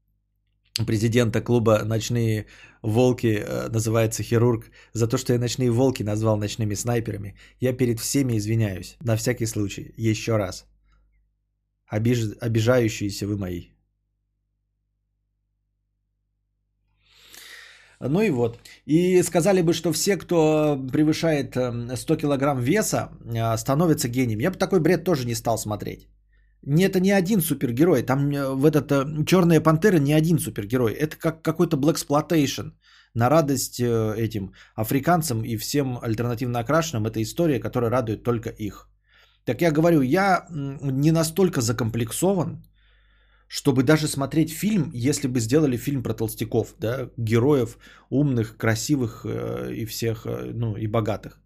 [0.87, 2.47] президента клуба «Ночные
[2.83, 7.35] волки» э, называется «Хирург», за то, что я «Ночные волки» назвал «Ночными снайперами».
[7.61, 10.67] Я перед всеми извиняюсь, на всякий случай, еще раз.
[11.87, 12.19] Обиж...
[12.41, 13.73] Обижающиеся вы мои.
[18.01, 18.59] Ну и вот.
[18.87, 24.41] И сказали бы, что все, кто превышает 100 эм, килограмм веса, э, становятся гением.
[24.41, 26.09] Я бы такой бред тоже не стал смотреть.
[26.63, 28.03] Не, это не один супергерой.
[28.03, 30.93] Там э, в этот э, Черная пантера не один супергерой.
[30.93, 32.73] Это как какой-то Black
[33.15, 37.07] на радость этим африканцам и всем альтернативно окрашенным.
[37.07, 38.89] Это история, которая радует только их.
[39.45, 42.63] Так я говорю, я не настолько закомплексован,
[43.53, 47.77] чтобы даже смотреть фильм, если бы сделали фильм про толстяков, да, героев
[48.11, 51.39] умных, красивых э, и всех, э, ну и богатых.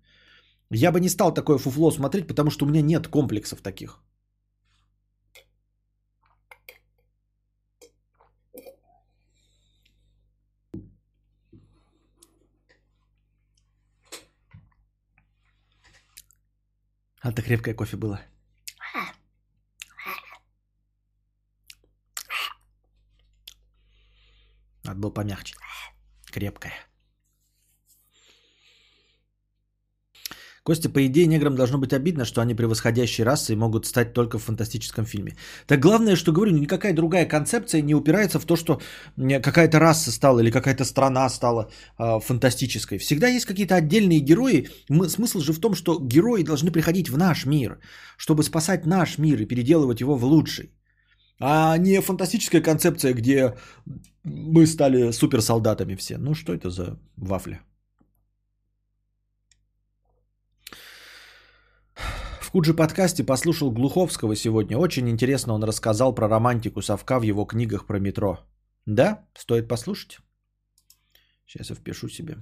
[0.71, 3.99] Я бы не стал такое фуфло смотреть, потому что у меня нет комплексов таких.
[17.27, 18.21] А это крепкое кофе было.
[24.85, 25.57] Надо было помягче.
[26.27, 26.73] Крепкая.
[30.67, 34.39] Костя, по идее, неграм должно быть обидно, что они превосходящие расы и могут стать только
[34.39, 35.37] в фантастическом фильме.
[35.67, 38.81] Так главное, что говорю, никакая другая концепция не упирается в то, что
[39.17, 42.99] какая-то раса стала или какая-то страна стала э, фантастической.
[42.99, 44.69] Всегда есть какие-то отдельные герои.
[44.89, 47.79] Мы, смысл же в том, что герои должны приходить в наш мир,
[48.17, 50.73] чтобы спасать наш мир и переделывать его в лучший.
[51.39, 53.55] А не фантастическая концепция, где
[54.25, 56.19] мы стали суперсолдатами все.
[56.19, 57.61] Ну что это за вафля?
[62.57, 64.79] В Куджи подкасте послушал Глуховского сегодня.
[64.79, 68.39] Очень интересно он рассказал про романтику совка в его книгах про метро.
[68.87, 70.21] Да, стоит послушать.
[71.45, 72.39] Сейчас я впишу себе.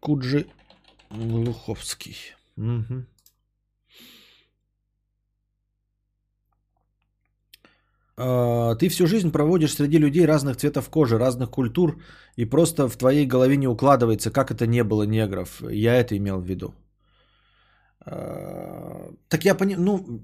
[0.00, 0.46] Куджи
[1.10, 2.16] Глуховский.
[2.56, 3.04] Угу.
[8.78, 12.02] Ты всю жизнь проводишь среди людей разных цветов кожи, разных культур,
[12.36, 15.62] и просто в твоей голове не укладывается, как это не было негров.
[15.70, 16.74] Я это имел в виду.
[18.00, 20.22] А, так я понимаю, ну,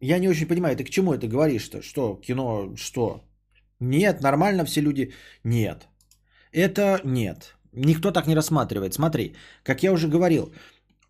[0.00, 1.82] я не очень понимаю, ты к чему это говоришь-то?
[1.82, 3.24] Что, кино, что?
[3.80, 5.12] Нет, нормально все люди?
[5.44, 5.88] Нет.
[6.52, 7.56] Это нет.
[7.72, 8.94] Никто так не рассматривает.
[8.94, 10.52] Смотри, как я уже говорил,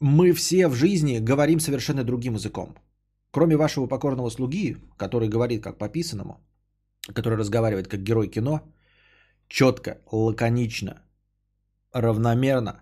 [0.01, 2.77] мы все в жизни говорим совершенно другим языком.
[3.31, 6.41] Кроме вашего покорного слуги, который говорит как по писанному,
[7.15, 8.61] который разговаривает как герой кино,
[9.49, 11.03] четко, лаконично,
[11.93, 12.81] равномерно,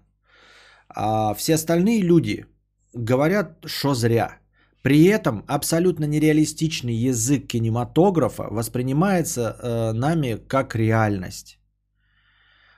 [0.89, 2.47] а все остальные люди
[2.95, 4.39] говорят, что зря.
[4.83, 11.59] При этом абсолютно нереалистичный язык кинематографа воспринимается э, нами как реальность.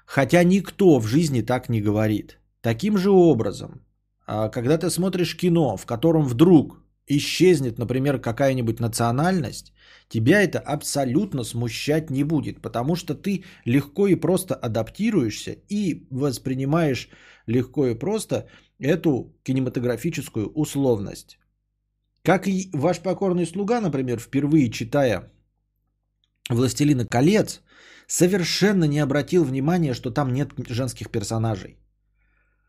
[0.06, 2.38] Хотя никто в жизни так не говорит.
[2.60, 3.82] Таким же образом,
[4.28, 9.72] э, когда ты смотришь кино, в котором вдруг исчезнет, например, какая-нибудь национальность,
[10.08, 17.08] тебя это абсолютно смущать не будет, потому что ты легко и просто адаптируешься и воспринимаешь
[17.46, 21.38] легко и просто эту кинематографическую условность.
[22.22, 25.30] Как и ваш покорный слуга, например, впервые читая
[26.48, 27.62] «Властелина колец»,
[28.06, 31.78] совершенно не обратил внимания, что там нет женских персонажей.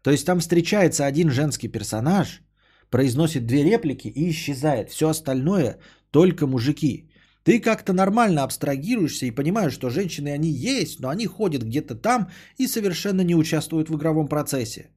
[0.03, 2.41] То есть там встречается один женский персонаж–
[2.89, 4.89] произносит две реплики и исчезает.
[4.89, 5.79] Все остальное
[6.11, 7.11] только мужики.
[7.47, 12.27] Ты как-то нормально абстрагируешься и понимаешь, что женщины они есть, но они ходят где-то там
[12.57, 14.89] и совершенно не участвуют в игровом процессе.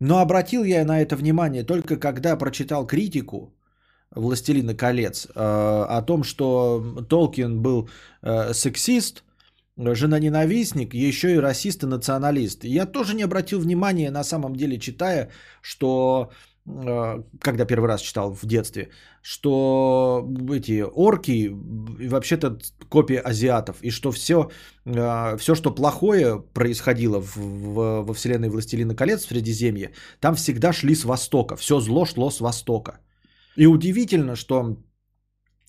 [0.00, 3.54] Но обратил я на это внимание только когда прочитал критику
[4.16, 5.30] «Властелина колец» э,
[5.98, 7.88] о том, что Толкин был
[8.22, 9.22] э, сексист,
[9.76, 12.64] жена-ненавистник, еще и расист и националист.
[12.64, 15.30] Я тоже не обратил внимания, на самом деле, читая,
[15.62, 16.32] что
[16.66, 18.88] когда первый раз читал в детстве,
[19.22, 21.50] что эти орки
[22.08, 24.50] вообще-то копия азиатов, и что все,
[24.86, 30.72] э, все что плохое происходило в, в, во вселенной Властелина колец в Средиземье, там всегда
[30.72, 33.00] шли с востока, все зло шло с востока.
[33.56, 34.78] И удивительно, что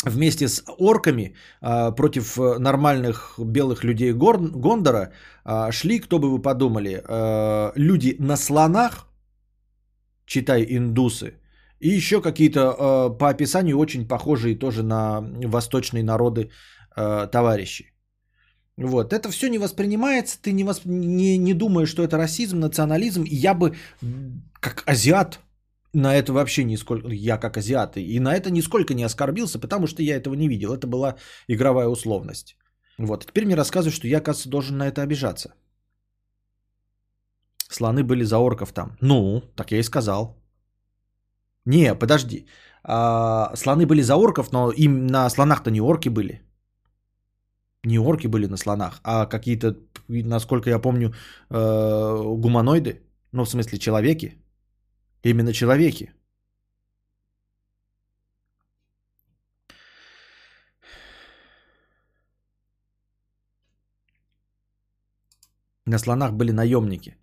[0.05, 5.11] вместе с орками э, против нормальных белых людей Гондора
[5.71, 7.03] шли, кто бы вы подумали,
[7.75, 9.07] люди на слонах,
[10.25, 11.33] читай индусы.
[11.79, 16.49] И еще какие-то э, по описанию очень похожие тоже на восточные народы
[16.95, 17.91] э, товарищи.
[18.77, 20.85] Вот, это все не воспринимается, ты не, восп...
[20.85, 23.23] не, не думаешь, что это расизм, национализм.
[23.25, 23.75] Я бы,
[24.59, 25.39] как азиат,
[25.93, 30.03] на это вообще нисколько, я как азиат, и на это нисколько не оскорбился, потому что
[30.03, 30.73] я этого не видел.
[30.73, 31.15] Это была
[31.47, 32.57] игровая условность.
[32.97, 35.53] Вот, теперь мне рассказывают, что я, оказывается, должен на это обижаться.
[37.75, 38.97] Слоны были за орков там.
[39.01, 40.35] Ну, так я и сказал.
[41.65, 42.45] Не, подожди.
[42.83, 46.41] А, слоны были за орков, но им на слонах-то не орки были.
[47.83, 49.75] Не орки были на слонах, а какие-то,
[50.07, 51.13] насколько я помню,
[51.49, 53.01] э, гуманоиды.
[53.31, 54.37] Ну, в смысле, человеки.
[55.23, 56.13] Именно человеки.
[65.85, 67.17] На слонах были наемники.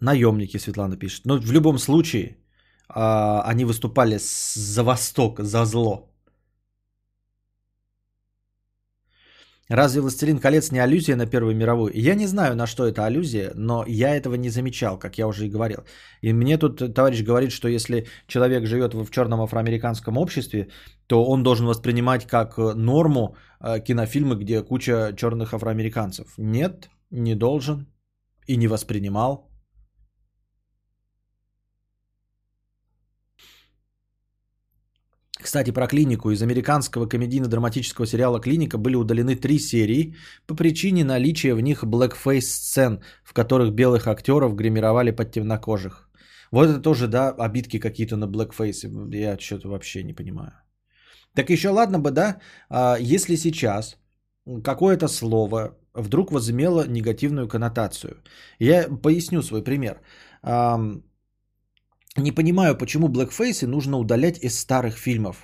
[0.00, 1.26] Наемники, Светлана пишет.
[1.26, 2.36] Но в любом случае,
[2.88, 6.12] а, они выступали за Восток, за зло.
[9.68, 11.92] Разве «Властелин колец» не аллюзия на Первую мировую?
[11.94, 15.46] Я не знаю, на что это аллюзия, но я этого не замечал, как я уже
[15.46, 15.78] и говорил.
[16.20, 20.68] И мне тут товарищ говорит, что если человек живет в черном афроамериканском обществе,
[21.06, 26.34] то он должен воспринимать как норму э, кинофильмы, где куча черных афроамериканцев.
[26.36, 27.86] Нет, не должен
[28.46, 29.51] и не воспринимал.
[35.42, 36.30] Кстати, про клинику.
[36.30, 40.14] Из американского комедийно-драматического сериала «Клиника» были удалены три серии
[40.46, 46.08] по причине наличия в них блэкфейс-сцен, в которых белых актеров гримировали под темнокожих.
[46.52, 48.84] Вот это тоже, да, обидки какие-то на блэкфейс.
[49.12, 50.52] Я что-то вообще не понимаю.
[51.34, 52.38] Так еще ладно бы, да,
[52.68, 53.96] а, если сейчас
[54.62, 58.22] какое-то слово вдруг возымело негативную коннотацию.
[58.60, 60.00] Я поясню свой пример
[62.16, 65.36] не понимаю, почему блэкфейсы нужно удалять из старых фильмов.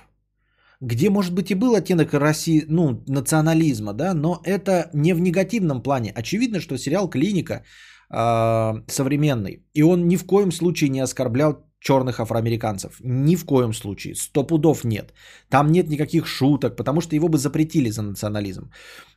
[0.81, 5.81] Где, может быть, и был оттенок России, ну, национализма, да, но это не в негативном
[5.81, 6.13] плане.
[6.15, 7.63] Очевидно, что сериал «Клиника»
[8.09, 12.99] э, современный, и он ни в коем случае не оскорблял черных афроамериканцев.
[13.03, 14.15] Ни в коем случае.
[14.15, 15.13] Сто пудов нет.
[15.49, 18.71] Там нет никаких шуток, потому что его бы запретили за национализм.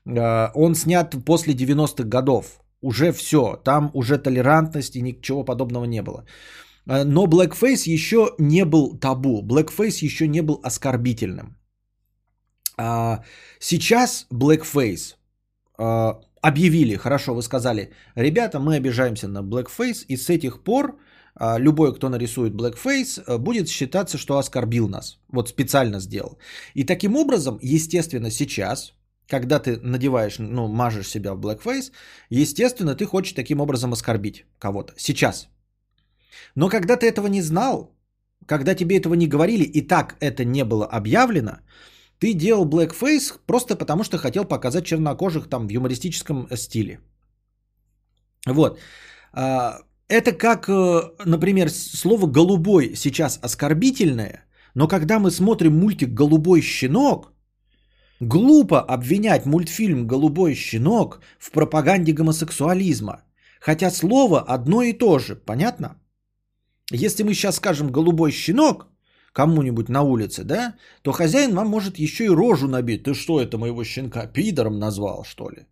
[0.07, 2.61] Э, он снят после 90-х годов.
[2.81, 3.57] Уже все.
[3.65, 6.25] Там уже толерантность и ничего подобного не было.
[6.87, 11.57] Э, но blackface еще не был табу, blackface еще не был оскорбительным.
[12.79, 13.23] А,
[13.61, 15.17] сейчас blackface
[15.79, 20.99] а, объявили, хорошо, вы сказали, ребята, мы обижаемся на blackface, и с этих пор
[21.35, 25.19] а, любой, кто нарисует blackface, будет считаться, что оскорбил нас.
[25.29, 26.39] Вот специально сделал.
[26.75, 28.95] И таким образом, естественно, сейчас,
[29.29, 31.93] когда ты надеваешь, ну, мажешь себя в blackface,
[32.31, 34.95] естественно, ты хочешь таким образом оскорбить кого-то.
[34.97, 35.49] Сейчас,
[36.55, 37.95] но когда ты этого не знал,
[38.47, 41.59] когда тебе этого не говорили и так это не было объявлено,
[42.19, 47.01] ты делал blackface просто потому, что хотел показать чернокожих там в юмористическом стиле.
[48.47, 48.79] Вот.
[49.33, 49.79] А,
[50.09, 57.33] это как, э, например, слово «голубой» сейчас оскорбительное, но когда мы смотрим мультик «Голубой щенок»,
[58.21, 63.23] глупо обвинять мультфильм «Голубой щенок» в пропаганде гомосексуализма.
[63.61, 65.97] Хотя слово одно и то же, понятно?
[66.93, 68.87] Если мы сейчас скажем голубой щенок
[69.33, 73.05] кому-нибудь на улице, да, то хозяин вам может еще и рожу набить.
[73.05, 75.67] Ты что, это моего щенка пидором назвал, что ли?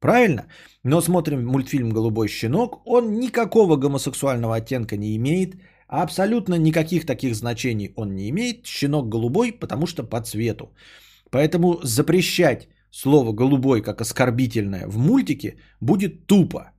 [0.00, 0.46] Правильно?
[0.82, 5.54] Но смотрим мультфильм «Голубой щенок», он никакого гомосексуального оттенка не имеет,
[5.86, 8.66] абсолютно никаких таких значений он не имеет.
[8.66, 10.74] Щенок голубой, потому что по цвету.
[11.30, 16.72] Поэтому запрещать слово «голубой» как оскорбительное в мультике будет тупо.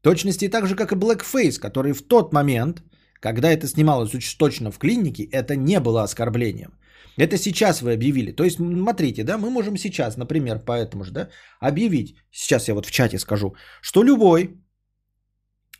[0.00, 2.82] точности так же, как и blackface, который в тот момент–
[3.20, 6.70] когда это снималось уж точно в клинике, это не было оскорблением.
[7.18, 8.32] Это сейчас вы объявили.
[8.32, 11.28] То есть, смотрите, да, мы можем сейчас, например, поэтому же, да,
[11.60, 14.60] объявить, сейчас я вот в чате скажу, что любой,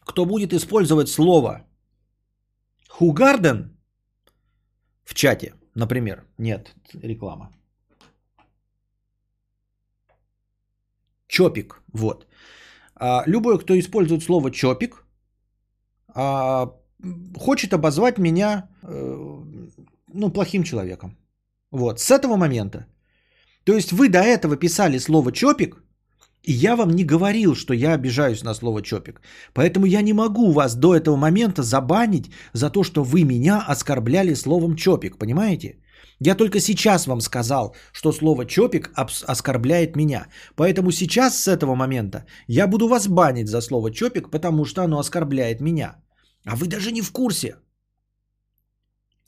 [0.06, 1.66] кто будет использовать слово
[2.88, 3.76] хугарден
[5.04, 7.50] в чате, например, нет, реклама.
[11.28, 12.26] Чопик, вот.
[12.94, 15.04] А, любой, кто использует слово чопик,
[16.14, 16.72] а,
[17.38, 19.16] хочет обозвать меня, э,
[20.12, 21.16] ну, плохим человеком.
[21.70, 22.86] Вот, с этого момента.
[23.64, 25.82] То есть вы до этого писали слово «чопик»,
[26.42, 29.20] и я вам не говорил, что я обижаюсь на слово «чопик».
[29.52, 34.34] Поэтому я не могу вас до этого момента забанить за то, что вы меня оскорбляли
[34.34, 35.80] словом «чопик», понимаете?
[36.20, 38.92] Я только сейчас вам сказал, что слово «чопик»
[39.26, 40.28] оскорбляет меня.
[40.54, 44.98] Поэтому сейчас с этого момента я буду вас банить за слово «чопик», потому что оно
[44.98, 45.96] оскорбляет меня.
[46.46, 47.56] А вы даже не в курсе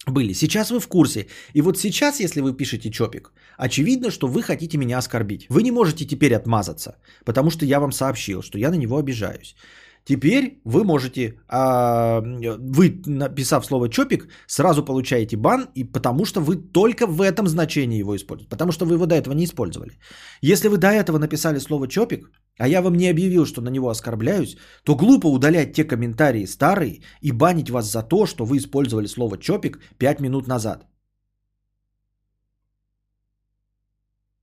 [0.07, 0.35] были.
[0.35, 1.27] Сейчас вы в курсе.
[1.55, 5.47] И вот сейчас, если вы пишете чопик, очевидно, что вы хотите меня оскорбить.
[5.51, 9.57] Вы не можете теперь отмазаться, потому что я вам сообщил, что я на него обижаюсь.
[10.05, 12.21] Теперь вы можете, а,
[12.59, 18.01] вы написав слово чопик, сразу получаете бан, и потому что вы только в этом значении
[18.01, 18.49] его используете.
[18.49, 19.93] Потому что вы его до этого не использовали.
[20.41, 23.89] Если вы до этого написали слово чопик, а я вам не объявил, что на него
[23.89, 29.07] оскорбляюсь, то глупо удалять те комментарии старые и банить вас за то, что вы использовали
[29.07, 30.87] слово чопик 5 минут назад.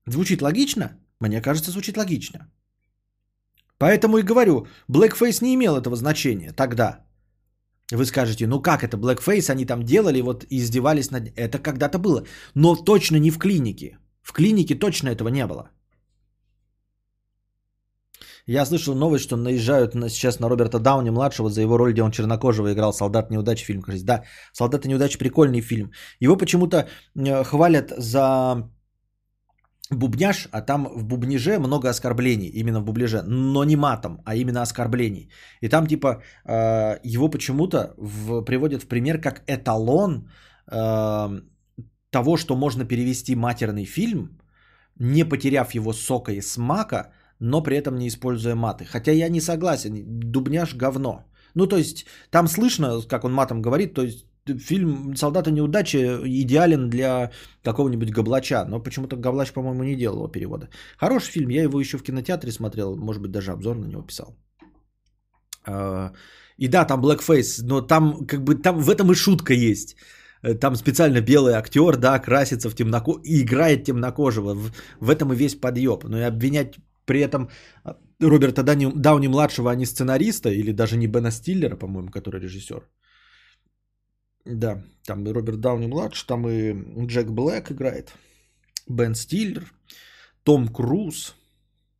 [0.06, 0.88] Звучит логично?
[1.20, 2.46] Мне кажется, звучит логично.
[3.78, 7.06] Поэтому и говорю, blackface не имел этого значения тогда.
[7.92, 11.30] Вы скажете, ну как это, blackface они там делали, вот издевались над...
[11.36, 12.24] Это когда-то было.
[12.54, 13.98] Но точно не в клинике.
[14.22, 15.70] В клинике точно этого не было.
[18.48, 22.12] Я слышал новость, что наезжают на, сейчас на Роберта Дауни-младшего за его роль, где он
[22.12, 23.82] чернокожего играл «Солдат неудачи» фильм.
[24.04, 24.22] Да,
[24.52, 25.90] «Солдат неудачи» прикольный фильм.
[26.20, 28.70] Его почему-то э, хвалят за
[29.90, 34.62] бубняж, а там в бубнеже много оскорблений, именно в бубляже, но не матом, а именно
[34.62, 35.30] оскорблений.
[35.60, 40.28] И там типа э, его почему-то в, приводят в пример как эталон
[40.70, 41.40] э,
[42.10, 44.40] того, что можно перевести матерный фильм,
[44.98, 48.84] не потеряв его сока и смака, но при этом не используя маты.
[48.84, 51.24] Хотя я не согласен, дубняж говно.
[51.54, 56.88] Ну, то есть, там слышно, как он матом говорит, то есть, фильм «Солдаты неудачи» идеален
[56.90, 57.30] для
[57.62, 60.68] какого-нибудь Габлача, но почему-то Габлач, по-моему, не делал его перевода.
[60.98, 64.36] Хороший фильм, я его еще в кинотеатре смотрел, может быть, даже обзор на него писал.
[65.66, 66.12] А,
[66.56, 69.96] и да, там blackface, но там как бы там в этом и шутка есть.
[70.60, 74.54] Там специально белый актер, да, красится в темноко и играет темнокожего.
[74.54, 74.70] В,
[75.00, 76.04] в этом и весь подъеб.
[76.04, 77.48] Но и обвинять при этом
[78.20, 82.82] Роберта Дауни, Дауни младшего, а не сценариста, или даже не Бена Стиллера, по-моему, который режиссер.
[84.46, 86.72] Да, там и Роберт Дауни младший, там и
[87.06, 88.12] Джек Блэк играет,
[88.86, 89.72] Бен Стиллер,
[90.44, 91.34] Том Круз,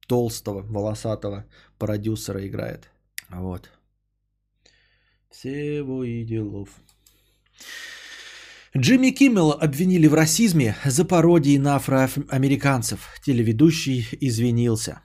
[0.07, 1.44] толстого, волосатого
[1.76, 2.88] продюсера играет.
[3.28, 3.68] Вот.
[5.28, 6.68] Всего и делов.
[8.76, 13.09] Джимми Киммел обвинили в расизме за пародии на афроамериканцев.
[13.24, 15.01] Телеведущий извинился.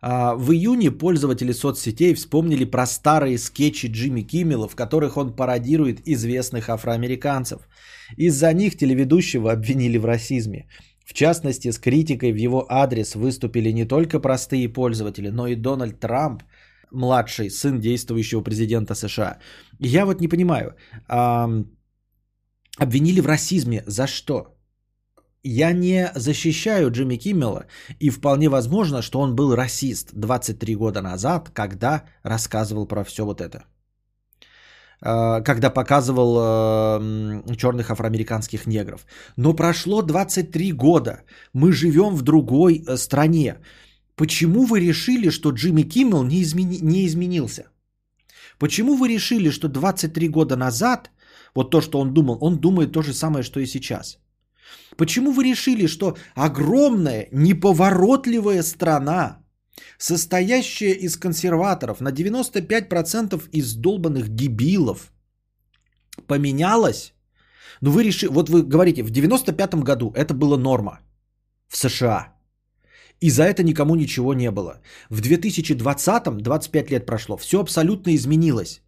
[0.00, 6.06] А, в июне пользователи соцсетей вспомнили про старые скетчи Джимми Киммела, в которых он пародирует
[6.06, 7.68] известных афроамериканцев.
[8.16, 10.68] Из-за них телеведущего обвинили в расизме.
[11.04, 16.00] В частности, с критикой в его адрес выступили не только простые пользователи, но и Дональд
[16.00, 16.42] Трамп,
[16.92, 19.38] младший сын действующего президента США.
[19.80, 20.74] Я вот не понимаю,
[22.78, 24.57] обвинили в расизме за что?
[25.44, 27.66] Я не защищаю Джимми Киммела,
[28.00, 33.40] и вполне возможно, что он был расист 23 года назад, когда рассказывал про все вот
[33.40, 33.64] это.
[35.00, 39.06] А, когда показывал э, черных афроамериканских негров.
[39.36, 41.22] Но прошло 23 года.
[41.52, 43.58] Мы живем в другой э, стране.
[44.16, 46.78] Почему вы решили, что Джимми Киммел не, измени...
[46.82, 47.62] не изменился?
[48.58, 51.10] Почему вы решили, что 23 года назад,
[51.54, 54.18] вот то, что он думал, он думает то же самое, что и сейчас?
[54.96, 59.38] Почему вы решили, что огромная, неповоротливая страна,
[59.98, 65.12] состоящая из консерваторов, на 95% из долбанных дебилов,
[66.26, 67.14] поменялась?
[67.80, 71.00] Ну вы решили, вот вы говорите, в 95 году это было норма
[71.68, 72.34] в США.
[73.20, 74.80] И за это никому ничего не было.
[75.10, 78.82] В 2020, 25 лет прошло, все абсолютно изменилось.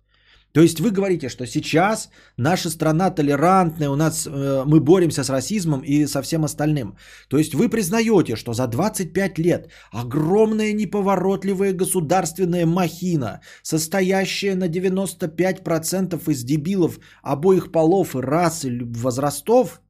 [0.52, 5.30] То есть вы говорите, что сейчас наша страна толерантная, у нас э, мы боремся с
[5.30, 6.96] расизмом и со всем остальным.
[7.28, 16.30] То есть вы признаете, что за 25 лет огромная неповоротливая государственная махина, состоящая на 95%
[16.30, 19.80] из дебилов обоих полов и рас и возрастов,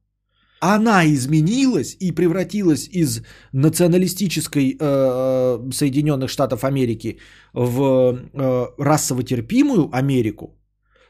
[0.61, 3.21] она изменилась и превратилась из
[3.53, 7.17] националистической э, э Соединенных Штатов Америки
[7.53, 10.55] в э, расово терпимую Америку,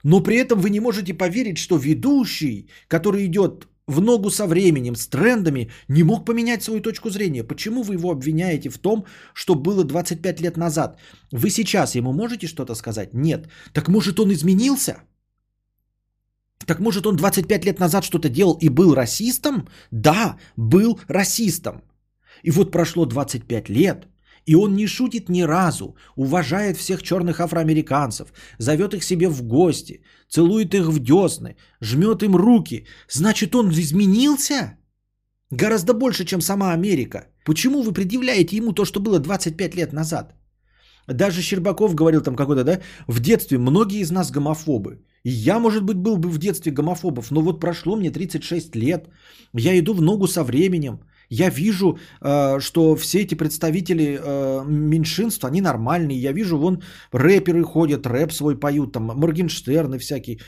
[0.04, 4.96] но при этом вы не можете поверить, что ведущий, который идет в ногу со временем,
[4.96, 7.44] с трендами, не мог поменять свою точку зрения.
[7.44, 10.98] Почему вы его обвиняете в том, что было 25 лет назад?
[11.32, 13.14] Вы сейчас ему можете что-то сказать?
[13.14, 13.50] Нет.
[13.74, 14.96] Так может он изменился?
[16.66, 19.68] Так может он 25 лет назад что-то делал и был расистом?
[19.92, 21.82] Да, был расистом.
[22.44, 24.08] И вот прошло 25 лет,
[24.48, 30.02] и он не шутит ни разу, уважает всех черных афроамериканцев, зовет их себе в гости,
[30.30, 32.86] целует их в десны, жмет им руки.
[33.10, 34.78] Значит, он изменился?
[35.52, 37.28] Гораздо больше, чем сама Америка.
[37.46, 40.34] Почему вы предъявляете ему то, что было 25 лет назад?
[41.08, 45.04] Даже Щербаков говорил там какой-то, да, в детстве многие из нас гомофобы.
[45.24, 49.08] И я, может быть, был бы в детстве гомофобов, но вот прошло мне 36 лет,
[49.54, 51.00] я иду в ногу со временем,
[51.30, 56.22] Я вижу, э, что все эти представители э, меньшинства, они нормальные.
[56.22, 56.82] Я вижу, вон
[57.14, 60.40] рэперы ходят, рэп свой поют, там Моргенштерны всякие.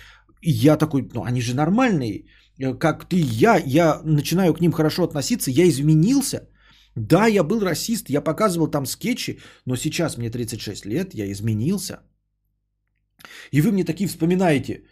[0.42, 2.26] И я такой, ну они же нормальные.
[2.60, 6.50] Э, как ты и я, я начинаю к ним хорошо относиться, я изменился.
[6.96, 12.00] Да, я был расист, я показывал там скетчи, но сейчас мне 36 лет, я изменился.
[13.52, 14.84] И вы мне такие вспоминаете,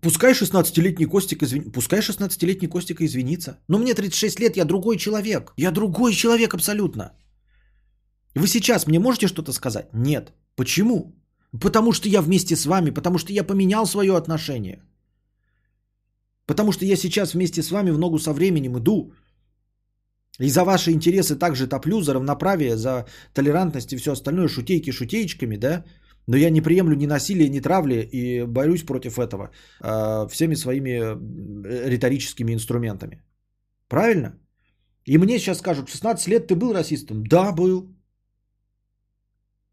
[0.00, 1.72] Пускай 16-летний Костик извин...
[1.72, 3.58] Пускай 16-летний Костик извинится.
[3.68, 5.52] Но мне 36 лет, я другой человек.
[5.56, 7.12] Я другой человек абсолютно.
[8.34, 9.88] Вы сейчас мне можете что-то сказать?
[9.92, 10.32] Нет.
[10.54, 11.16] Почему?
[11.60, 14.82] Потому что я вместе с вами, потому что я поменял свое отношение.
[16.46, 19.12] Потому что я сейчас вместе с вами в ногу со временем иду.
[20.40, 25.56] И за ваши интересы также топлю, за равноправие, за толерантность и все остальное, шутейки шутеечками,
[25.56, 25.84] да?
[26.28, 29.50] Но я не приемлю ни насилия, ни травли и борюсь против этого
[29.80, 31.00] э, всеми своими
[31.88, 33.22] риторическими инструментами.
[33.88, 34.38] Правильно?
[35.06, 37.26] И мне сейчас скажут, 16 лет ты был расистом?
[37.26, 37.88] Да, был.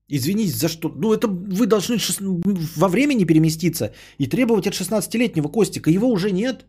[0.08, 0.90] Извините, за что?
[0.90, 2.22] Ну, это вы должны шест...
[2.22, 5.90] во времени переместиться и требовать от 16-летнего Костика.
[5.90, 6.66] Его уже нет.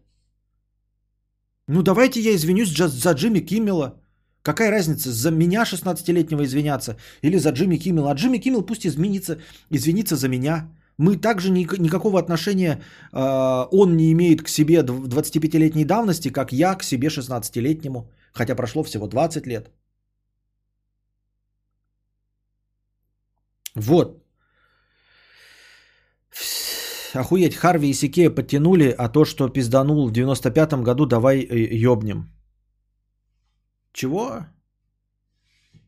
[1.69, 4.01] Ну, давайте я извинюсь за Джимми Киммела.
[4.47, 8.11] Какая разница, за меня 16-летнего извиняться или за Джимми Киммела?
[8.11, 9.39] А Джимми Киммел пусть изменится,
[9.73, 10.69] извинится за меня.
[10.99, 12.81] Мы также ни, никакого отношения
[13.13, 18.85] э, он не имеет к себе 25-летней давности, как я к себе 16-летнему, хотя прошло
[18.85, 19.71] всего 20 лет.
[23.75, 24.23] Вот.
[27.15, 32.36] Охуеть, Харви и Сикея подтянули, а то, что пизданул в 95-м году, давай э, ёбнем.
[33.97, 34.47] Чего?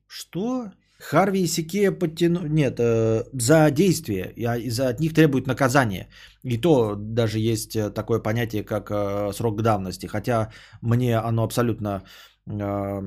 [0.07, 0.71] Что?
[0.99, 2.47] Харви и Сикея подтяну...
[2.49, 4.33] Нет, э, за действие.
[4.37, 6.09] И за от них требует наказание.
[6.43, 10.07] И то даже есть э, такое понятие, как э, срок давности.
[10.07, 10.51] Хотя
[10.81, 12.03] мне оно абсолютно
[12.47, 13.01] э,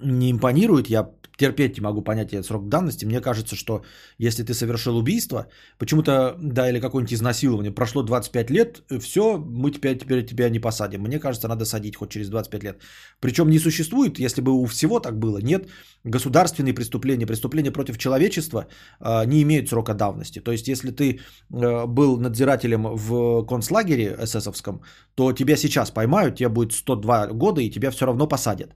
[0.00, 0.88] не импонирует.
[0.88, 1.02] Я
[1.36, 3.06] терпеть не могу понятие срок давности.
[3.06, 3.82] Мне кажется, что
[4.18, 5.46] если ты совершил убийство,
[5.78, 11.02] почему-то, да, или какое-нибудь изнасилование, прошло 25 лет, все, мы теперь, теперь тебя не посадим.
[11.02, 12.82] Мне кажется, надо садить хоть через 25 лет.
[13.20, 15.68] Причем не существует, если бы у всего так было, нет,
[16.04, 18.66] государственные преступления, преступления против человечества
[19.00, 20.40] э, не имеют срока давности.
[20.40, 21.20] То есть, если ты
[21.52, 24.80] э, был надзирателем в концлагере эсэсовском,
[25.14, 28.74] то тебя сейчас поймают, тебе будет 102 года, и тебя все равно посадят.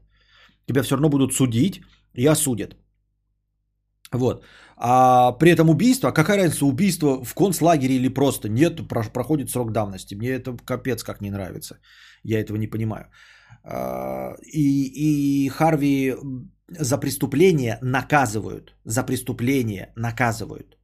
[0.66, 1.80] Тебя все равно будут судить,
[2.14, 2.76] и осудят.
[4.12, 4.44] Вот.
[4.76, 8.48] А при этом убийство, а какая разница, убийство в концлагере или просто?
[8.48, 10.14] Нет, проходит срок давности.
[10.14, 11.78] Мне это капец как не нравится.
[12.24, 13.10] Я этого не понимаю.
[13.62, 16.14] А, и, и Харви
[16.68, 18.74] за преступление наказывают.
[18.84, 20.78] За преступление наказывают.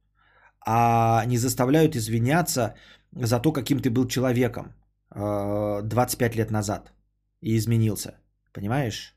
[0.65, 2.75] А не заставляют извиняться
[3.11, 4.75] за то, каким ты был человеком
[5.09, 6.93] 25 а, лет назад
[7.41, 8.19] и изменился.
[8.53, 9.16] Понимаешь?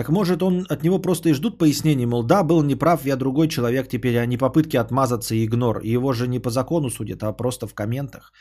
[0.00, 3.48] Так может он от него просто и ждут пояснений, мол, да, был неправ, я другой
[3.48, 5.82] человек теперь, а не попытки отмазаться и игнор.
[5.82, 8.32] Его же не по закону судят, а просто в комментах.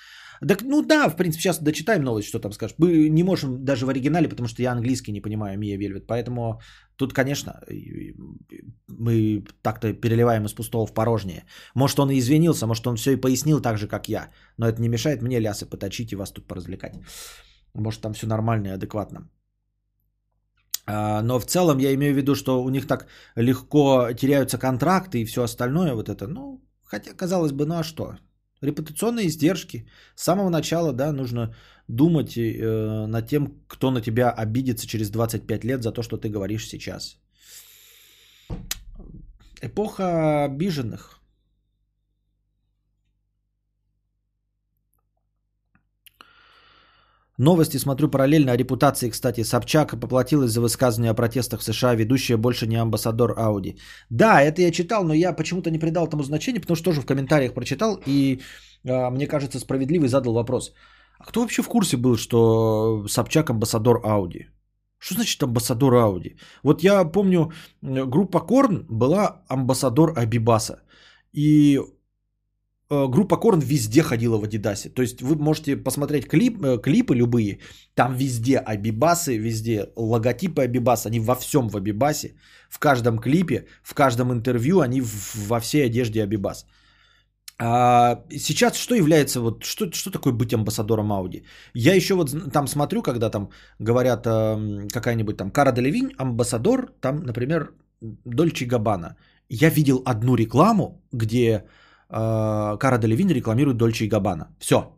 [0.47, 2.75] Так, ну да, в принципе, сейчас дочитаем новость, что там скажешь.
[2.77, 6.07] Мы не можем даже в оригинале, потому что я английский не понимаю, Мия Вельвет.
[6.07, 6.61] Поэтому
[6.95, 7.59] тут, конечно,
[8.87, 11.43] мы так-то переливаем из пустого в порожнее.
[11.75, 14.29] Может, он и извинился, может, он все и пояснил так же, как я.
[14.57, 16.93] Но это не мешает мне лясы поточить и вас тут поразвлекать.
[17.73, 19.29] Может, там все нормально и адекватно.
[20.91, 25.21] А, но в целом я имею в виду, что у них так легко теряются контракты
[25.21, 25.93] и все остальное.
[25.93, 28.15] Вот это, ну, хотя казалось бы, ну а что?
[28.61, 29.87] Репутационные издержки.
[30.15, 31.55] С самого начала, да, нужно
[31.87, 36.29] думать э, над тем, кто на тебя обидится через 25 лет за то, что ты
[36.29, 37.19] говоришь сейчас.
[39.61, 41.18] Эпоха обиженных.
[47.39, 49.43] Новости смотрю параллельно о репутации, кстати.
[49.43, 53.77] Собчак поплатилась за высказывание о протестах в США, ведущая больше не амбассадор Ауди.
[54.09, 57.05] Да, это я читал, но я почему-то не придал этому значения, потому что тоже в
[57.05, 58.41] комментариях прочитал и,
[58.85, 60.73] а, мне кажется, справедливый задал вопрос.
[61.17, 64.47] А кто вообще в курсе был, что Собчак амбассадор Ауди?
[64.97, 66.35] Что значит амбассадор Ауди?
[66.63, 70.81] Вот я помню, группа Корн была амбассадор Абибаса.
[71.31, 71.79] И
[72.89, 74.89] группа Корн везде ходила в Адидасе.
[74.89, 77.59] То есть вы можете посмотреть клип, э, клипы любые,
[77.95, 82.35] там везде Абибасы, везде логотипы Абибас, они во всем в Абибасе,
[82.69, 85.01] в каждом клипе, в каждом интервью они
[85.47, 86.65] во всей одежде Абибас.
[87.61, 91.43] А сейчас что является, вот что, что такое быть амбассадором Ауди?
[91.73, 97.17] Я еще вот там смотрю, когда там говорят э, какая-нибудь там Кара Делевинь, амбассадор, там,
[97.17, 99.15] например, Дольче Габана.
[99.49, 101.65] Я видел одну рекламу, где Э,
[102.09, 104.47] Кара Делевин рекламирует Дольче и Габбана.
[104.59, 104.97] Все,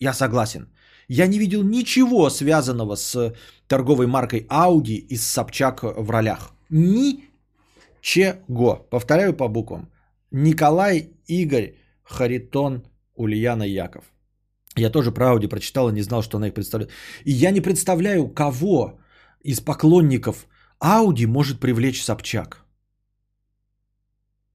[0.00, 0.68] я согласен.
[1.08, 3.34] Я не видел ничего связанного с
[3.66, 6.52] торговой маркой Audi и с Собчак в ролях.
[6.70, 7.26] Ничего.
[8.90, 9.90] Повторяю по буквам.
[10.30, 12.82] Николай, Игорь, Харитон,
[13.14, 14.04] Ульяна, Яков.
[14.76, 16.90] Я тоже про Audi прочитал и не знал, что она их представляет.
[17.24, 18.98] И я не представляю, кого
[19.42, 20.46] из поклонников
[20.80, 22.61] Audi может привлечь Собчак.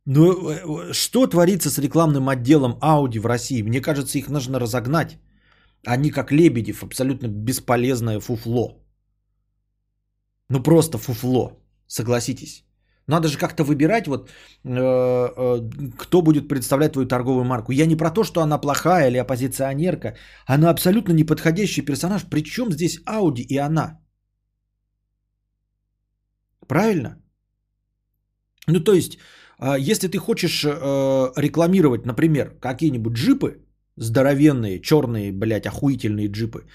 [0.09, 3.61] Ну, э, э, что творится с рекламным отделом Audi в России?
[3.61, 5.17] Мне кажется, их нужно разогнать.
[5.85, 8.77] Они как Лебедев, абсолютно бесполезное фуфло.
[10.49, 12.63] Ну просто фуфло, согласитесь.
[13.07, 14.29] Надо же как-то выбирать, вот,
[14.63, 17.73] э, кто будет представлять твою торговую марку.
[17.73, 20.15] Я не про то, что она плохая или оппозиционерка.
[20.45, 22.23] Она абсолютно неподходящий персонаж.
[22.29, 23.99] Причем здесь Ауди и она?
[26.67, 27.17] Правильно?
[28.67, 29.17] Ну, то есть,
[29.59, 30.69] если ты хочешь э,
[31.35, 33.57] рекламировать, например, какие-нибудь джипы,
[33.95, 36.65] здоровенные, черные, блядь, охуительные джипы,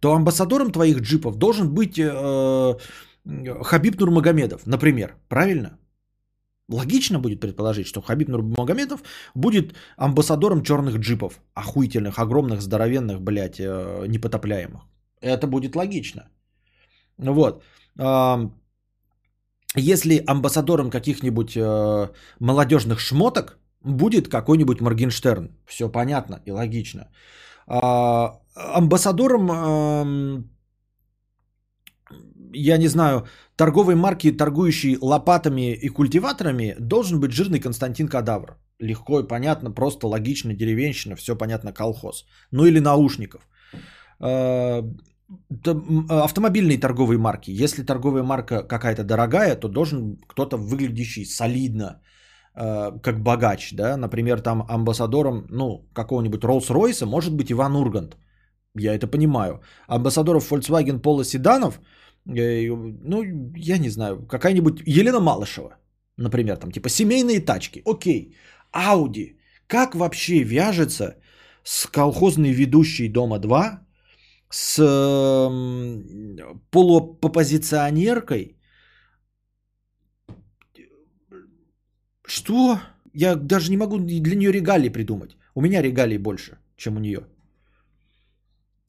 [0.00, 2.74] то амбассадором твоих джипов должен быть э,
[3.62, 5.14] Хабиб Нурмагомедов, например.
[5.28, 5.78] Правильно?
[6.68, 9.02] Логично будет предположить, что Хабиб Нурмагомедов
[9.34, 11.40] будет амбассадором черных джипов.
[11.54, 14.82] Охуительных, огромных, здоровенных, блядь, э, непотопляемых.
[15.20, 16.28] Это будет логично.
[17.18, 17.62] Вот.
[19.74, 22.08] Если амбассадором каких-нибудь э,
[22.40, 25.50] молодежных шмоток будет какой-нибудь Моргенштерн.
[25.66, 27.08] Все понятно и логично.
[27.66, 30.50] А, амбассадором
[32.54, 38.58] я не знаю, торговой марки, торгующей лопатами и культиваторами, должен быть жирный Константин Кадавр.
[38.78, 42.26] Легко и понятно, просто логично, деревенщина, все понятно, колхоз.
[42.50, 43.48] Ну или наушников.
[44.20, 44.82] А,
[46.08, 47.50] автомобильные торговые марки.
[47.64, 52.00] Если торговая марка какая-то дорогая, то должен кто-то выглядящий солидно,
[52.54, 58.16] а, как богач, да, например, там амбассадором, ну, какого-нибудь Rolls-Royce может быть Иван Ургант.
[58.74, 59.60] Я это понимаю.
[59.86, 61.80] Амбассадоров Volkswagen Polo седанов–
[62.26, 62.68] Э,
[63.04, 63.22] ну,
[63.56, 65.76] я не знаю, какая-нибудь Елена Малышева,
[66.16, 68.36] например, там типа семейные тачки, окей,
[68.70, 71.16] Ауди, как вообще вяжется
[71.64, 73.80] с колхозной ведущей Дома 2,
[74.52, 74.76] с
[76.70, 78.56] полупопозиционеркой?
[82.26, 82.78] Что?
[83.14, 85.36] Я даже не могу для нее регалии придумать.
[85.54, 87.26] У меня регалий больше, чем у нее.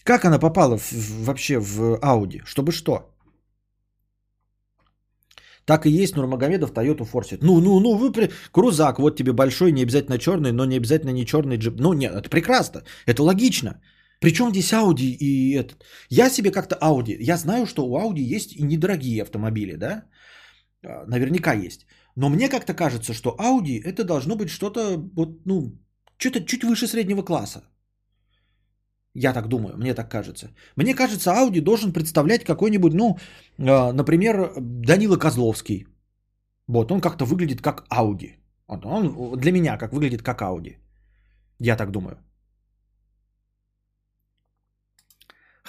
[0.03, 0.91] Как она попала в,
[1.25, 2.41] вообще в Ауди?
[2.45, 3.09] Чтобы что?
[5.65, 7.41] Так и есть Нурмагомедов Toyota форсит.
[7.41, 8.29] Ну, ну, ну, вы при...
[8.51, 11.79] Крузак, вот тебе большой, не обязательно черный, но не обязательно не черный джип.
[11.79, 13.81] Ну, нет, это прекрасно, это логично.
[14.23, 15.83] Причем здесь Audi и этот.
[16.09, 17.17] Я себе как-то Audi.
[17.19, 20.03] Я знаю, что у Audi есть и недорогие автомобили, да?
[20.85, 21.85] А, наверняка есть.
[22.15, 25.77] Но мне как-то кажется, что Audi это должно быть что-то вот, ну,
[26.17, 27.63] что-то чуть выше среднего класса.
[29.13, 30.47] Я так думаю, мне так кажется.
[30.77, 33.17] Мне кажется, Ауди должен представлять какой-нибудь, ну,
[33.59, 35.85] а, например, Данила Козловский.
[36.67, 38.37] Вот, он как-то выглядит как Ауди.
[38.67, 40.77] Он для меня как выглядит как Ауди.
[41.59, 42.17] Я так думаю.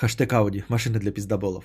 [0.05, 0.65] Хэштег Ауди.
[0.69, 1.65] Машина для пиздоболов.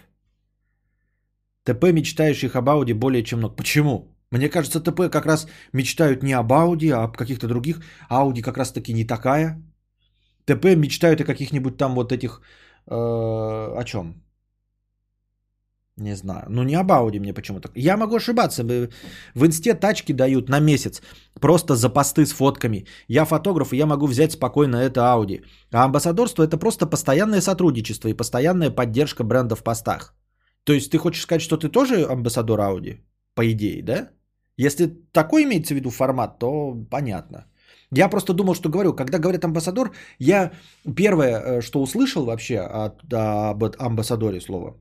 [1.64, 3.56] ТП, мечтающих об Ауди более чем много.
[3.56, 4.16] Почему?
[4.32, 7.82] Мне кажется, ТП как раз мечтают не об Ауди, а об каких-то других.
[8.10, 9.62] Ауди как раз таки не такая.
[10.46, 12.42] ТП мечтают о каких-нибудь там вот этих...
[12.88, 14.24] Э, о чем?
[16.00, 16.46] Не знаю.
[16.50, 17.70] Ну, не об Ауди мне почему-то.
[17.76, 18.64] Я могу ошибаться.
[18.64, 21.02] В инсте тачки дают на месяц.
[21.40, 22.86] Просто за посты с фотками.
[23.08, 25.42] Я фотограф, и я могу взять спокойно это Ауди.
[25.72, 30.16] А амбассадорство это просто постоянное сотрудничество и постоянная поддержка бренда в постах.
[30.64, 33.04] То есть ты хочешь сказать, что ты тоже амбассадор Ауди?
[33.36, 34.10] По идее, да?
[34.58, 37.46] Если такой имеется в виду формат, то понятно.
[37.92, 40.52] Я просто думал, что говорю, когда говорят амбассадор, я
[40.96, 44.76] первое, э, что услышал вообще от, об амбассадоре слово,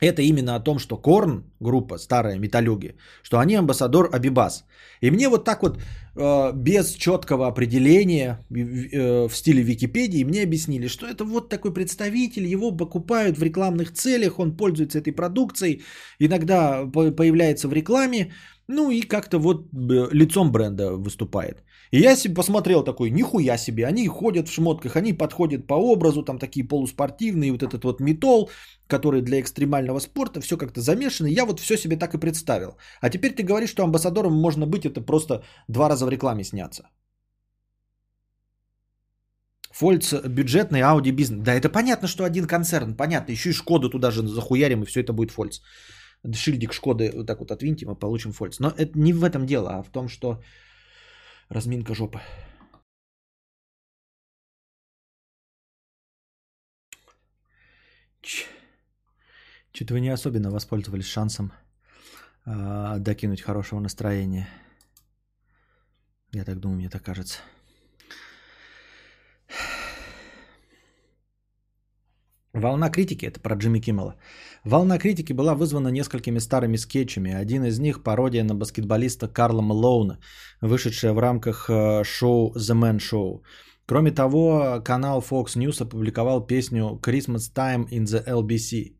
[0.00, 4.64] это именно о том, что Корн, группа старая, металлюги, что они амбассадор Абибас.
[5.00, 5.78] И мне вот так вот
[6.16, 12.46] э, без четкого определения э, в стиле Википедии мне объяснили, что это вот такой представитель,
[12.46, 15.82] его покупают в рекламных целях, он пользуется этой продукцией,
[16.18, 18.32] иногда появляется в рекламе,
[18.68, 21.62] ну и как-то вот лицом бренда выступает.
[21.92, 26.22] И я себе посмотрел такой, нихуя себе, они ходят в шмотках, они подходят по образу,
[26.22, 28.50] там такие полуспортивные, вот этот вот метол,
[28.88, 31.28] который для экстремального спорта, все как-то замешано.
[31.28, 32.76] Я вот все себе так и представил.
[33.00, 36.88] А теперь ты говоришь, что амбассадором можно быть, это просто два раза в рекламе сняться.
[39.72, 41.42] Фольц бюджетный, Ауди бизнес.
[41.44, 43.32] Да это понятно, что один концерн, понятно.
[43.32, 45.60] Еще и Шкоду туда же захуярим, и все это будет Фольц.
[46.34, 48.58] Шильдик Шкоды вот так вот отвинтим, и получим Фольц.
[48.58, 50.42] Но это не в этом дело, а в том, что
[51.48, 52.20] Разминка жопы.
[59.72, 61.52] Что-то вы не особенно воспользовались шансом
[62.46, 64.48] э, докинуть хорошего настроения.
[66.32, 67.40] Я так думаю, мне так кажется.
[72.56, 74.14] Волна критики, это про Джимми Киммела.
[74.64, 77.34] Волна критики была вызвана несколькими старыми скетчами.
[77.34, 80.18] Один из них– пародия на баскетболиста Карла Малоуна,
[80.62, 83.42] вышедшая в рамках э, шоу The Man Show.
[83.84, 88.94] Кроме того, канал Fox News опубликовал песню Christmas Time in the LBC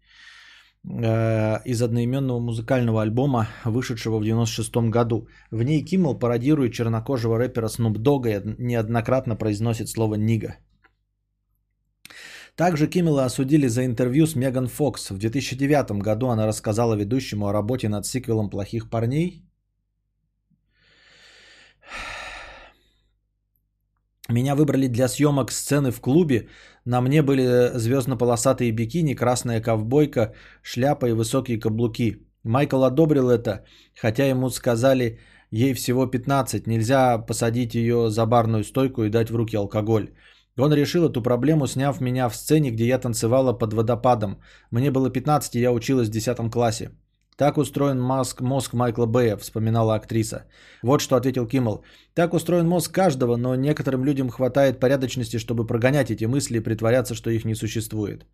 [0.84, 5.28] э, из одноименного музыкального альбома, вышедшего в 1996 году.
[5.50, 10.56] В ней Киммел пародирует чернокожего рэпера Snoop Dogg и неоднократно произносит слово «нига».
[12.56, 15.10] Также Киммела осудили за интервью с Меган Фокс.
[15.10, 19.42] В 2009 году она рассказала ведущему о работе над сиквелом «Плохих парней».
[24.28, 26.48] Меня выбрали для съемок сцены в клубе.
[26.84, 30.32] На мне были звездно-полосатые бикини, красная ковбойка,
[30.62, 32.26] шляпа и высокие каблуки.
[32.42, 33.64] Майкл одобрил это,
[34.00, 39.36] хотя ему сказали, ей всего 15, нельзя посадить ее за барную стойку и дать в
[39.36, 40.08] руки алкоголь.
[40.58, 44.40] Он решил эту проблему, сняв меня в сцене, где я танцевала под водопадом.
[44.70, 46.90] Мне было 15, и я училась в 10 классе.
[47.36, 50.46] Так устроен мозг, мозг Майкла Бэя, вспоминала актриса.
[50.82, 51.84] Вот что ответил Киммел.
[52.14, 57.14] Так устроен мозг каждого, но некоторым людям хватает порядочности, чтобы прогонять эти мысли и притворяться,
[57.14, 58.26] что их не существует.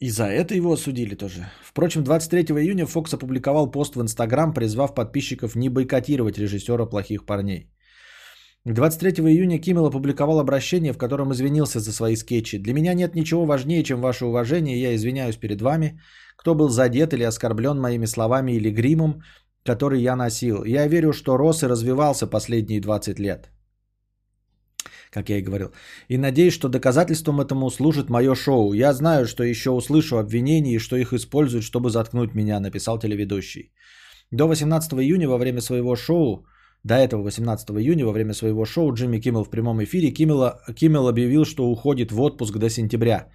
[0.00, 1.46] И за это его осудили тоже.
[1.62, 7.73] Впрочем, 23 июня Фокс опубликовал пост в Инстаграм, призвав подписчиков не бойкотировать режиссера «Плохих парней».
[8.66, 12.56] 23 июня Киммел опубликовал обращение, в котором извинился за свои скетчи.
[12.58, 16.00] «Для меня нет ничего важнее, чем ваше уважение, я извиняюсь перед вами,
[16.38, 19.22] кто был задет или оскорблен моими словами или гримом,
[19.66, 20.64] который я носил.
[20.64, 23.50] Я верю, что рос и развивался последние 20 лет»
[25.10, 25.72] как я и говорил.
[26.08, 28.72] И надеюсь, что доказательством этому служит мое шоу.
[28.72, 33.72] Я знаю, что еще услышу обвинения и что их используют, чтобы заткнуть меня, написал телеведущий.
[34.32, 36.46] До 18 июня во время своего шоу
[36.84, 41.08] до этого 18 июня во время своего шоу Джимми Киммел в прямом эфире Киммел, Киммел
[41.08, 43.28] объявил, что уходит в отпуск до сентября.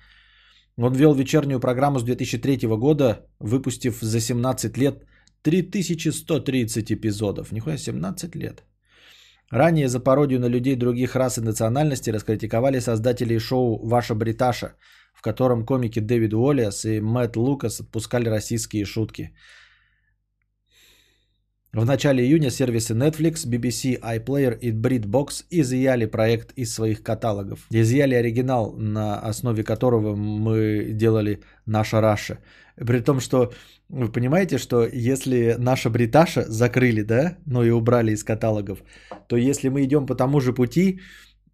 [0.78, 5.04] Он вел вечернюю программу с 2003 года, выпустив за 17 лет
[5.42, 7.52] 3130 эпизодов.
[7.52, 8.64] Нихуя 17 лет.
[9.52, 14.76] Ранее за пародию на людей других рас и национальностей раскритиковали создатели шоу «Ваша Бриташа»,
[15.14, 19.32] в котором комики Дэвид Уоллес и Мэтт Лукас отпускали российские шутки.
[21.74, 27.60] В начале июня сервисы Netflix, BBC, iPlayer и BritBox изъяли проект из своих каталогов.
[27.70, 32.40] Изъяли оригинал, на основе которого мы делали наша Раша.
[32.76, 33.54] При том, что
[33.88, 38.80] вы понимаете, что если наша Бриташа закрыли, да, ну и убрали из каталогов,
[39.28, 41.00] то если мы идем по тому же пути,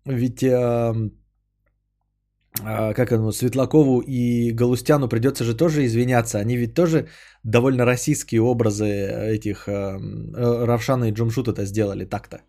[0.06, 0.94] ведь э,
[2.64, 6.40] как оно, Светлакову и Галустяну придется же тоже извиняться.
[6.40, 7.08] Они ведь тоже
[7.44, 9.98] довольно российские образы этих э,
[10.66, 12.42] Равшана и Джумшут это сделали так-то.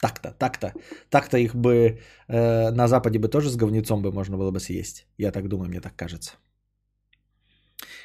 [0.00, 0.72] Так-то, так-то.
[1.10, 1.98] Так-то их бы
[2.28, 5.06] э, на Западе бы тоже с говнецом бы можно было бы съесть.
[5.18, 6.32] Я так думаю, мне так кажется.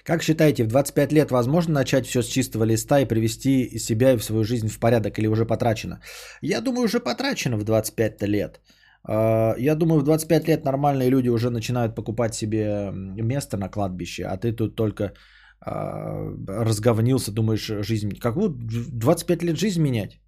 [0.03, 4.17] Как считаете, в 25 лет возможно начать все с чистого листа и привести себя и
[4.17, 5.99] в свою жизнь в порядок или уже потрачено?
[6.41, 8.59] Я думаю, уже потрачено в 25 лет.
[8.59, 8.74] А,
[9.07, 14.37] я думаю, в 25 лет нормальные люди уже начинают покупать себе место на кладбище, а
[14.37, 15.13] ты тут только
[15.61, 18.09] а, разговнился, думаешь, жизнь...
[18.19, 20.19] Как вот 25 лет жизнь менять?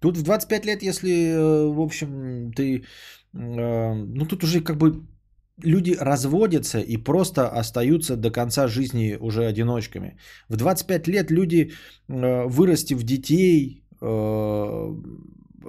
[0.00, 2.84] Тут в 25 лет, если, э, в общем, ты...
[3.34, 5.02] Э, ну, тут уже как бы
[5.64, 10.16] люди разводятся и просто остаются до конца жизни уже одиночками.
[10.48, 11.72] В 25 лет люди,
[12.08, 13.82] э, вырастив детей,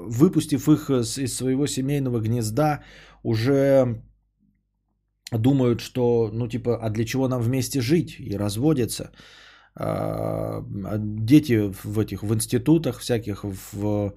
[0.07, 2.83] выпустив их из своего семейного гнезда,
[3.23, 4.01] уже
[5.31, 9.11] думают, что, ну, типа, а для чего нам вместе жить и разводятся.
[9.75, 10.63] А,
[10.97, 14.13] дети в этих, в институтах всяких, в,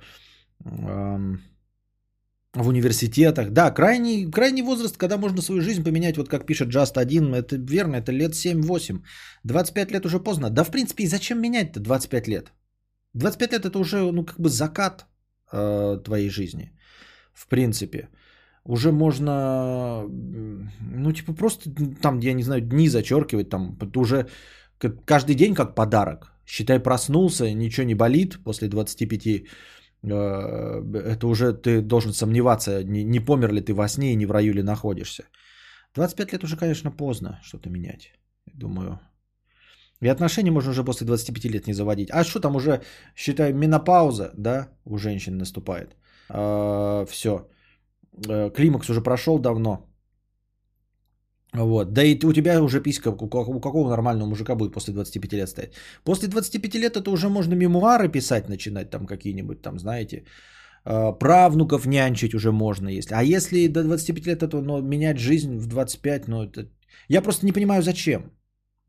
[2.54, 3.50] в университетах.
[3.50, 7.56] Да, крайний, крайний возраст, когда можно свою жизнь поменять, вот как пишет Just 1, это
[7.56, 9.02] верно, это лет 7-8.
[9.44, 10.50] 25 лет уже поздно.
[10.50, 12.52] Да, в принципе, и зачем менять-то 25 лет?
[13.14, 15.06] 25 лет это уже, ну, как бы закат
[15.52, 16.72] э, твоей жизни.
[17.32, 18.08] В принципе.
[18.64, 24.26] Уже можно, ну, типа, просто там, я не знаю, дни зачеркивать, там, уже
[25.04, 26.32] каждый день как подарок.
[26.46, 29.42] Считай, проснулся, ничего не болит после 25 э,
[30.02, 34.30] это уже ты должен сомневаться, не, не помер ли ты во сне и не в
[34.30, 35.24] раю ли находишься.
[35.94, 38.12] 25 лет уже, конечно, поздно что-то менять.
[38.54, 39.00] Думаю,
[40.02, 42.10] и отношения можно уже после 25 лет не заводить.
[42.10, 42.82] А что там уже,
[43.16, 45.96] считай, менопауза, да, у женщин наступает.
[46.28, 47.48] А, все.
[48.28, 49.86] Э, климакс уже прошел давно.
[51.54, 51.92] Вот.
[51.92, 55.72] Да и у тебя уже писька, у какого нормального мужика будет после 25 лет стоять?
[56.04, 60.24] После 25 лет это уже можно мемуары писать начинать, там какие-нибудь, там, знаете,
[60.84, 63.14] а, правнуков нянчить уже можно, если.
[63.14, 66.68] А если до 25 лет это, ну, менять жизнь в 25, ну, это...
[67.08, 68.32] Я просто не понимаю, зачем.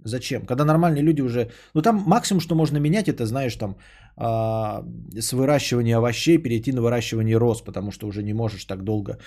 [0.06, 0.46] Зачем?
[0.46, 1.52] Когда нормальные люди уже...
[1.74, 3.78] Ну, там максимум, что можно менять, это, знаешь, там,
[4.18, 4.84] а,
[5.20, 9.20] с выращивания овощей перейти на выращивание роз, потому что уже не можешь так долго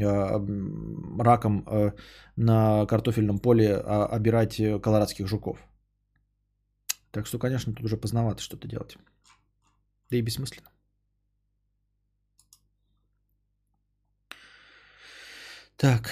[0.00, 0.40] а,
[1.18, 1.92] раком а,
[2.36, 5.58] на картофельном поле а, обирать колорадских жуков.
[7.10, 8.96] Так что, конечно, тут уже поздновато что-то делать.
[10.10, 10.70] Да и бессмысленно.
[15.76, 16.10] Так.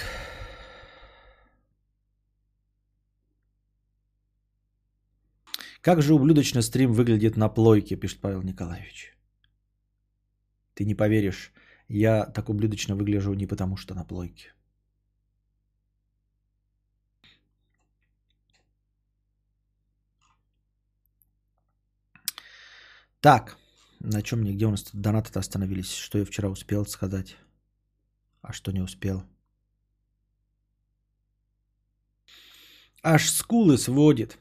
[5.81, 9.15] Как же ублюдочно стрим выглядит на плойке, пишет Павел Николаевич.
[10.73, 11.53] Ты не поверишь,
[11.87, 14.53] я так ублюдочно выгляжу не потому, что на плойке.
[23.21, 23.57] Так,
[23.99, 25.93] на чем мне, где у нас донаты остановились?
[25.93, 27.35] Что я вчера успел сказать,
[28.41, 29.23] а что не успел?
[33.01, 34.37] Аж скулы сводит.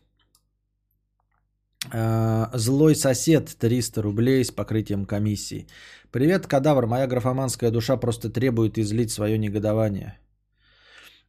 [1.93, 5.67] А, злой сосед 300 рублей с покрытием комиссии.
[6.11, 6.87] Привет, кадавр.
[6.87, 10.19] Моя графоманская душа просто требует излить свое негодование.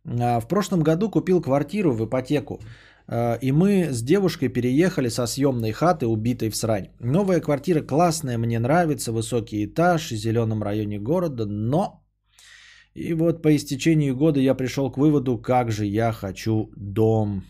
[0.06, 2.60] А, в прошлом году купил квартиру в ипотеку.
[3.08, 6.90] А, и мы с девушкой переехали со съемной хаты, убитой в срань.
[7.00, 12.06] Новая квартира классная, мне нравится, высокий этаж, в зеленом районе города, но...
[12.96, 17.44] И вот по истечении года я пришел к выводу, как же я хочу дом.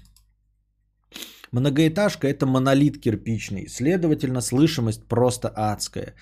[1.51, 6.13] Многоэтажка– это монолит кирпичный, следовательно, слышимость просто адская.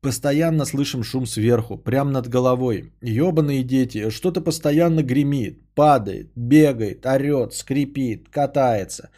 [0.00, 2.92] Постоянно слышим шум сверху, прямо над головой.
[3.02, 9.10] Ёбаные дети, что-то постоянно гремит, падает, бегает, орет, скрипит, катается.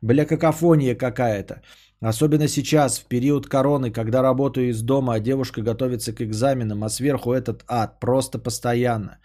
[0.00, 1.62] Бля, какофония какая-то.
[2.00, 6.88] Особенно сейчас, в период короны, когда работаю из дома, а девушка готовится к экзаменам, а
[6.88, 9.18] сверху этот ад, просто постоянно.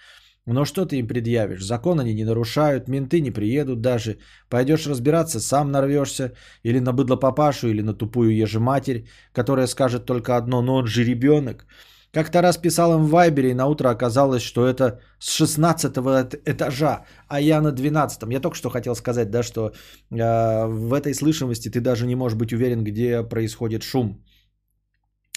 [0.45, 1.63] Но что ты им предъявишь?
[1.63, 4.17] Закон они не нарушают, менты не приедут даже.
[4.49, 6.33] Пойдешь разбираться, сам нарвешься.
[6.63, 11.03] Или на быдло папашу, или на тупую ежематерь, которая скажет только одно, но он же
[11.05, 11.65] ребенок.
[12.13, 15.97] Как-то раз писал им в Вайбере, и на утро оказалось, что это с 16
[16.45, 18.23] этажа, а я на 12.
[18.29, 19.71] Я только что хотел сказать, да, что
[20.11, 24.23] э, в этой слышимости ты даже не можешь быть уверен, где происходит шум.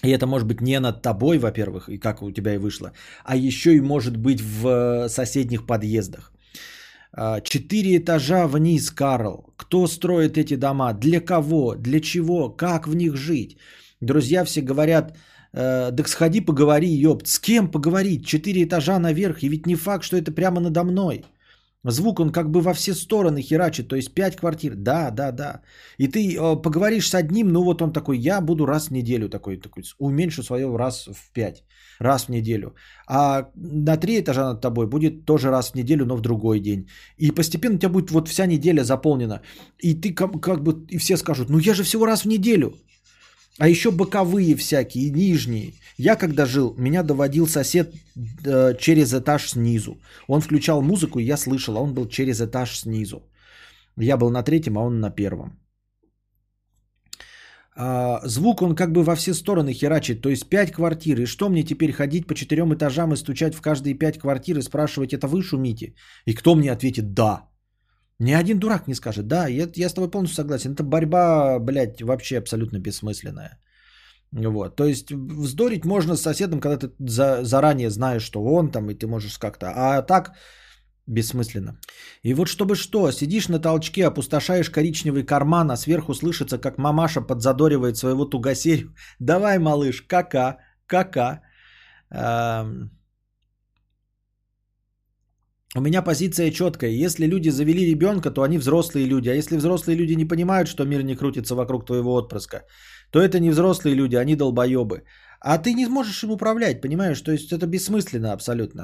[0.04, 2.92] И это может быть не над тобой, во-первых, и как у тебя и вышло,
[3.24, 6.32] а еще и может быть в э, соседних подъездах.
[7.12, 9.46] А, четыре этажа вниз, Карл.
[9.56, 10.92] Кто строит эти дома?
[10.92, 11.74] Для кого?
[11.74, 12.50] Для чего?
[12.50, 13.56] Как в них жить?
[14.02, 15.16] Друзья все говорят,
[15.54, 17.26] э, так сходи поговори, ёпт.
[17.26, 18.26] С кем поговорить?
[18.26, 21.24] Четыре этажа наверх, и ведь не факт, что это прямо надо мной.
[21.90, 24.74] Звук он как бы во все стороны херачит, то есть 5 квартир.
[24.74, 25.60] Да, да, да.
[25.98, 29.28] И ты э, поговоришь с одним, ну вот он такой, я буду раз в неделю
[29.28, 31.64] такой, такой уменьшу свое раз в 5,
[32.00, 32.74] раз в неделю.
[33.08, 36.88] А на 3 этажа над тобой будет тоже раз в неделю, но в другой день.
[37.18, 39.40] И постепенно у тебя будет вот вся неделя заполнена.
[39.78, 42.74] И ты как, как бы, и все скажут, ну я же всего раз в неделю.
[43.58, 45.72] А еще боковые всякие, нижние.
[45.98, 47.94] Я когда жил, меня доводил сосед
[48.44, 49.98] э, через этаж снизу.
[50.28, 53.22] Он включал музыку, и я слышал, а он был через этаж снизу.
[53.96, 55.58] Я был на третьем, а он на первом.
[57.78, 61.20] А, звук он как бы во все стороны херачит, то есть пять квартир.
[61.20, 64.62] И что мне теперь ходить по четырем этажам и стучать в каждые пять квартир и
[64.62, 65.94] спрашивать, это вы шумите?
[66.26, 67.48] И кто мне ответит «да»?
[68.18, 70.72] Ни один дурак не скажет, да, я, я с тобой полностью согласен.
[70.72, 73.58] Это борьба, блядь, вообще абсолютно бессмысленная.
[74.32, 74.76] Вот.
[74.76, 78.94] То есть вздорить можно с соседом, когда ты за, заранее знаешь, что он там, и
[78.94, 79.66] ты можешь как-то.
[79.74, 80.32] А так
[81.06, 81.78] бессмысленно.
[82.22, 87.20] И вот чтобы что, сидишь на толчке, опустошаешь коричневый карман, а сверху слышится, как мамаша
[87.20, 88.94] подзадоривает своего тугосерю.
[89.20, 90.56] Давай, малыш, кака,
[90.86, 91.42] кака.
[92.10, 92.90] Эм...
[95.76, 96.90] У меня позиция четкая.
[96.90, 99.28] Если люди завели ребенка, то они взрослые люди.
[99.28, 102.64] А если взрослые люди не понимают, что мир не крутится вокруг твоего отпрыска,
[103.10, 105.02] то это не взрослые люди, они долбоебы.
[105.48, 107.20] А ты не сможешь им управлять, понимаешь?
[107.20, 108.82] То есть это бессмысленно абсолютно.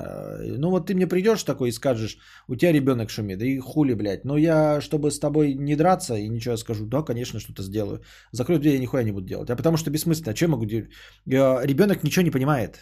[0.59, 4.25] Ну вот ты мне придешь такой и скажешь, у тебя ребенок шумит, и хули, блядь.
[4.25, 8.01] Но я, чтобы с тобой не драться и ничего, скажу, да, конечно, что-то сделаю.
[8.31, 9.51] Закрою дверь, я нихуя не буду делать.
[9.51, 10.33] А потому что бессмысленно.
[10.33, 10.91] А что я могу делать?
[11.27, 12.79] Ребенок ничего не понимает.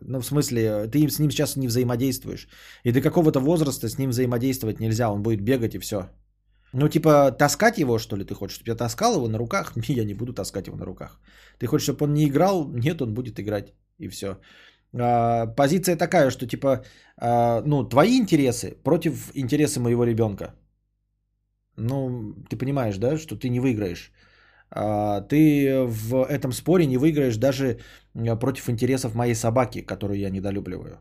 [0.00, 2.48] Ну, в смысле, ты с ним сейчас не взаимодействуешь.
[2.82, 5.08] И до какого-то возраста с ним взаимодействовать нельзя.
[5.08, 6.08] Он будет бегать и все.
[6.76, 8.56] Ну, типа, таскать его, что ли, ты хочешь?
[8.56, 9.76] Чтобы я таскал его на руках?
[9.76, 11.20] Не, я не буду таскать его на руках.
[11.58, 12.68] Ты хочешь, чтобы он не играл?
[12.68, 13.72] Нет, он будет играть.
[14.00, 14.38] И все.
[14.92, 16.84] А, позиция такая, что типа,
[17.16, 20.54] а, ну, твои интересы против интереса моего ребенка.
[21.76, 24.12] Ну, ты понимаешь, да, что ты не выиграешь.
[24.70, 27.78] А, ты в этом споре не выиграешь даже
[28.40, 30.98] против интересов моей собаки, которую я недолюбливаю.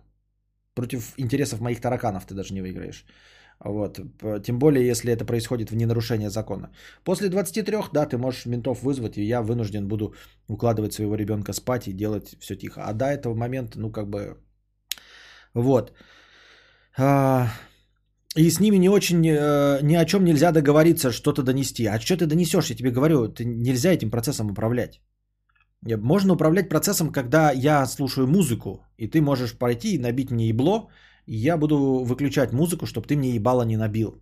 [0.75, 3.05] Против интересов моих тараканов ты даже не выиграешь.
[3.59, 3.99] Вот.
[4.43, 6.69] Тем более, если это происходит в ненарушение закона.
[7.03, 10.13] После 23, да, ты можешь ментов вызвать, и я вынужден буду
[10.47, 12.81] укладывать своего ребенка спать и делать все тихо.
[12.85, 14.37] А до этого момента, ну, как бы...
[15.53, 15.93] Вот.
[16.97, 17.47] А,
[18.35, 21.85] и с ними не очень, э, ни о чем нельзя договориться, что-то донести.
[21.85, 25.01] А что ты донесешь, я тебе говорю, ты нельзя этим процессом управлять.
[25.85, 30.89] Можно управлять процессом, когда я слушаю музыку, и ты можешь пойти и набить мне ебло,
[31.25, 34.21] я буду выключать музыку, чтобы ты мне ебало не набил.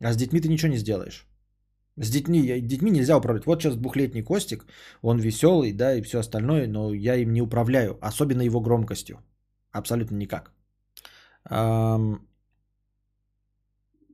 [0.00, 1.26] А с детьми ты ничего не сделаешь.
[1.96, 3.46] С детьми, детьми нельзя управлять.
[3.46, 4.64] Вот сейчас двухлетний Костик,
[5.02, 9.18] он веселый, да, и все остальное, но я им не управляю, особенно его громкостью.
[9.72, 10.52] Абсолютно никак.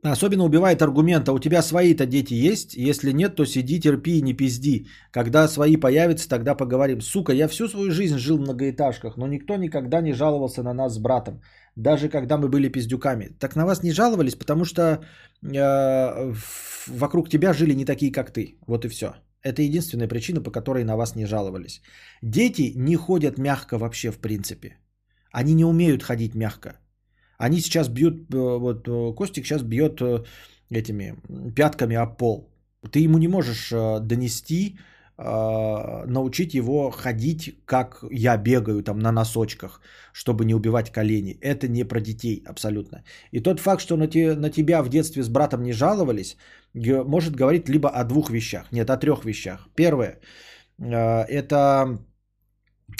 [0.03, 2.74] Особенно убивает аргумент, а у тебя свои-то дети есть?
[2.74, 4.87] Если нет, то сиди, терпи и не пизди.
[5.11, 7.01] Когда свои появятся, тогда поговорим.
[7.01, 10.95] Сука, я всю свою жизнь жил в многоэтажках, но никто никогда не жаловался на нас
[10.95, 11.41] с братом.
[11.77, 13.37] Даже когда мы были пиздюками.
[13.39, 14.83] Так на вас не жаловались, потому что
[15.43, 16.33] э,
[16.87, 18.59] вокруг тебя жили не такие, как ты.
[18.66, 19.14] Вот и все.
[19.43, 21.83] Это единственная причина, по которой на вас не жаловались.
[22.22, 24.79] Дети не ходят мягко вообще, в принципе.
[25.31, 26.81] Они не умеют ходить мягко.
[27.39, 30.24] Они сейчас бьют, э, вот э, Костик сейчас бьет э,
[30.70, 31.14] этими
[31.55, 32.51] пятками об пол.
[32.91, 34.79] Ты ему не можешь донести,
[35.19, 39.81] научить его ходить, как я бегаю там на носочках,
[40.12, 41.39] чтобы не убивать колени.
[41.41, 43.03] Это не про детей абсолютно.
[43.33, 46.37] И тот факт, что на, те, на тебя в детстве с братом не жаловались,
[46.75, 49.69] может говорить либо о двух вещах, нет, о трех вещах.
[49.75, 50.21] Первое,
[50.79, 51.99] это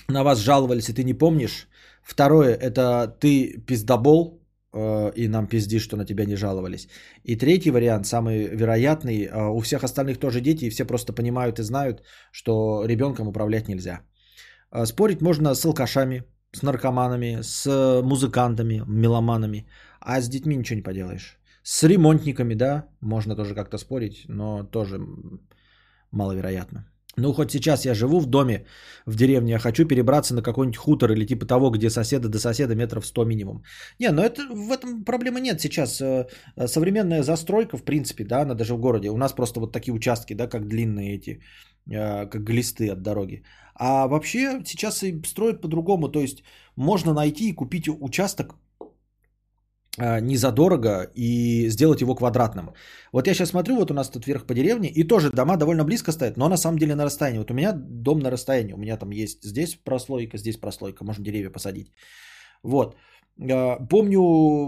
[0.09, 1.69] на вас жаловались, и ты не помнишь,
[2.07, 4.41] Второе, это ты пиздобол,
[4.75, 6.89] и нам пиздишь, что на тебя не жаловались.
[7.25, 11.59] И третий вариант, самый вероятный, э, у всех остальных тоже дети, и все просто понимают
[11.59, 12.03] и знают,
[12.33, 14.01] что ребенком управлять нельзя.
[14.73, 19.67] Э, спорить можно с алкашами, с наркоманами, с музыкантами, меломанами,
[20.01, 21.39] а с детьми ничего не поделаешь.
[21.62, 25.01] С ремонтниками, да, можно тоже как-то спорить, но тоже
[26.12, 26.87] маловероятно.
[27.19, 28.67] Ну, хоть сейчас я живу в доме
[29.07, 32.75] в деревне, я хочу перебраться на какой-нибудь хутор или типа того, где соседа до соседа
[32.75, 33.62] метров 100 минимум.
[33.99, 36.01] Не, ну это в этом проблемы нет сейчас.
[36.01, 39.09] Э, э, современная застройка, в принципе, да, она даже в городе.
[39.09, 41.41] У нас просто вот такие участки, да, как длинные эти,
[41.91, 43.43] э, как глисты от дороги.
[43.75, 46.09] А вообще сейчас и строят по-другому.
[46.09, 46.43] То есть
[46.77, 48.57] можно найти и купить участок
[49.99, 52.70] а, не задорого и сделать его квадратным.
[53.12, 55.84] Вот я сейчас смотрю, вот у нас тут вверх по деревне, и тоже дома довольно
[55.84, 57.38] близко стоят, но на самом деле на расстоянии.
[57.38, 61.24] Вот у меня дом на расстоянии, у меня там есть здесь прослойка, здесь прослойка, можно
[61.24, 61.92] деревья посадить.
[62.62, 62.97] Вот.
[63.38, 64.20] А, помню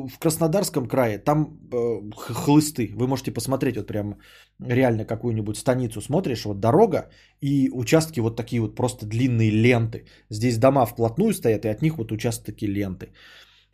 [0.09, 4.19] в Краснодарском крае, там э, хлысты, вы можете посмотреть вот прям
[4.61, 7.11] реально какую-нибудь станицу смотришь, вот дорога
[7.41, 10.05] и участки вот такие вот просто длинные ленты.
[10.31, 13.13] Здесь дома вплотную стоят, и от них вот участки ленты.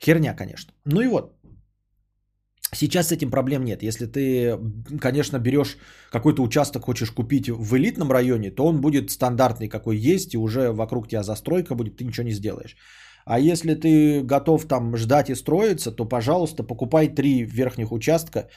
[0.00, 0.72] Херня, конечно.
[0.84, 1.33] Ну и вот,
[2.74, 3.82] Сейчас с этим проблем нет.
[3.82, 4.58] Если ты,
[5.00, 5.76] конечно, берешь
[6.10, 10.72] какой-то участок, хочешь купить в элитном районе, то он будет стандартный, какой есть, и уже
[10.72, 12.76] вокруг тебя застройка будет, ты ничего не сделаешь.
[13.26, 18.50] А если ты готов там ждать и строиться, то, пожалуйста, покупай три верхних участка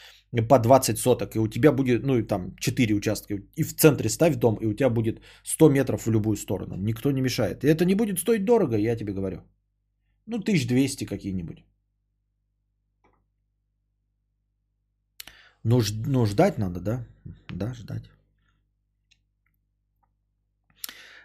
[0.49, 4.09] по 20 соток, и у тебя будет, ну, и там 4 участка, и в центре
[4.09, 6.75] ставь дом, и у тебя будет 100 метров в любую сторону.
[6.75, 7.63] Никто не мешает.
[7.63, 9.37] И это не будет стоить дорого, я тебе говорю.
[10.25, 11.66] Ну, 1200 какие-нибудь.
[15.69, 17.05] Ну, ну, ждать надо, да?
[17.53, 18.03] Да, ждать.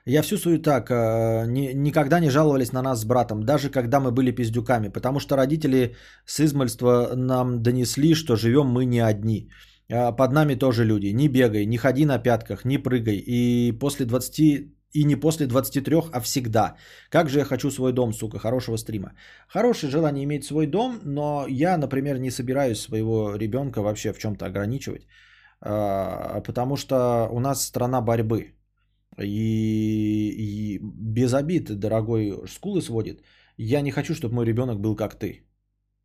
[0.07, 4.01] Я всю свою так, э, ни, никогда не жаловались на нас с братом, даже когда
[4.01, 5.95] мы были пиздюками, потому что родители
[6.27, 9.49] с измальства нам донесли, что живем мы не одни.
[9.93, 11.13] А под нами тоже люди.
[11.13, 13.23] Не бегай, не ходи на пятках, не прыгай.
[13.27, 16.77] И после 20 и не после 23, а всегда.
[17.11, 19.13] Как же я хочу свой дом, сука, хорошего стрима.
[19.49, 24.47] Хорошее желание иметь свой дом, но я, например, не собираюсь своего ребенка вообще в чем-то
[24.47, 25.07] ограничивать.
[25.61, 28.55] А, потому что у нас страна борьбы.
[29.19, 33.23] И, и без обид, дорогой, скулы сводит.
[33.57, 35.47] Я не хочу, чтобы мой ребенок был как ты.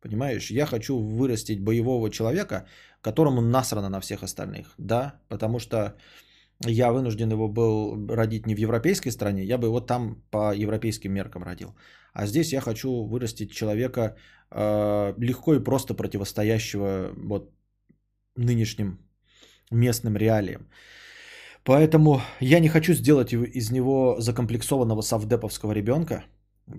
[0.00, 2.66] Понимаешь, я хочу вырастить боевого человека,
[3.00, 4.74] которому насрано на всех остальных.
[4.78, 5.96] Да, потому что
[6.66, 11.12] я вынужден его был родить не в европейской стране, я бы его там по европейским
[11.12, 11.74] меркам родил.
[12.12, 14.16] А здесь я хочу вырастить человека
[14.50, 17.52] э, легко и просто противостоящего вот
[18.36, 18.98] нынешним
[19.70, 20.68] местным реалиям.
[21.64, 26.24] Поэтому я не хочу сделать из него закомплексованного совдеповского ребенка,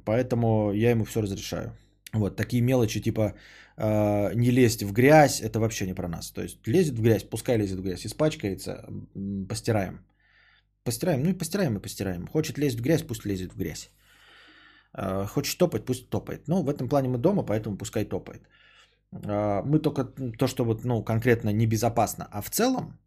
[0.06, 1.72] Поэтому я ему все разрешаю.
[2.14, 3.34] Вот такие мелочи, типа
[3.78, 6.32] э, не лезть в грязь, это вообще не про нас.
[6.32, 8.86] То есть лезет в грязь, пускай лезет в грязь, испачкается,
[9.48, 10.06] постираем.
[10.84, 12.28] Постираем, ну и постираем и постираем.
[12.28, 13.90] Хочет лезть в грязь, пусть лезет в грязь.
[14.94, 16.48] Э, хочет топать, пусть топает.
[16.48, 18.42] Ну, в этом плане мы дома, поэтому пускай топает.
[19.12, 20.04] Э, мы только
[20.38, 22.28] то, что вот, ну, конкретно небезопасно.
[22.32, 23.00] А в целом,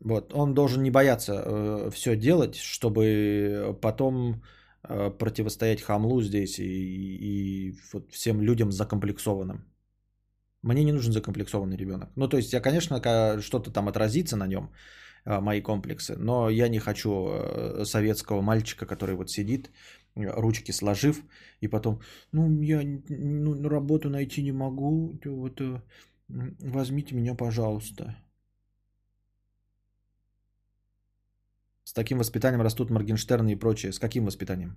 [0.00, 4.42] вот, он должен не бояться э, все делать, чтобы потом
[4.82, 9.64] противостоять хамлу здесь и, и вот всем людям закомплексованным.
[10.62, 12.10] Мне не нужен закомплексованный ребенок.
[12.16, 13.00] Ну, то есть я, конечно,
[13.40, 14.70] что-то там отразится на нем,
[15.24, 19.70] э, мои комплексы, но я не хочу э, советского мальчика, который вот сидит,
[20.14, 21.22] ручки сложив,
[21.60, 22.00] и потом,
[22.32, 25.80] ну, я ну, работу найти не могу, вот, э,
[26.28, 28.16] возьмите меня, пожалуйста.
[31.90, 33.90] С таким воспитанием растут Моргенштерны и прочее.
[33.92, 34.76] С каким воспитанием?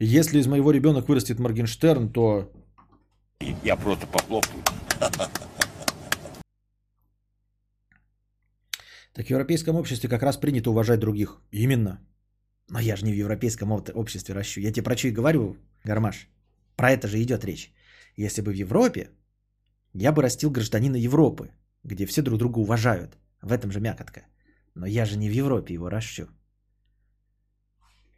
[0.00, 2.50] Если из моего ребенка вырастет Моргенштерн, то...
[3.62, 4.64] Я просто похлопаю.
[9.12, 11.40] Так в европейском обществе как раз принято уважать других.
[11.52, 12.00] Именно.
[12.68, 14.60] Но я же не в европейском обществе ращу.
[14.60, 16.28] Я тебе про что и говорю, Гармаш.
[16.74, 17.72] Про это же идет речь.
[18.16, 19.10] Если бы в Европе,
[19.92, 21.50] я бы растил гражданина Европы,
[21.84, 23.16] где все друг друга уважают.
[23.42, 24.22] В этом же мякотка.
[24.76, 26.28] Но я же не в Европе его ращу.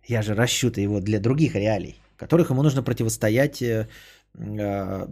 [0.09, 3.89] Я же ращу-то его для других реалий, которых ему нужно противостоять э,
[4.35, 5.07] э,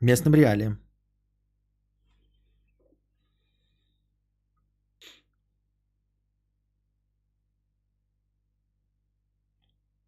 [0.00, 0.78] местным реалиям.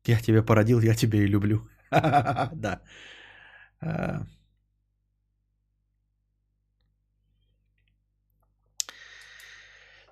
[0.07, 1.69] Я тебя породил, я тебя и люблю.
[2.53, 2.81] Да.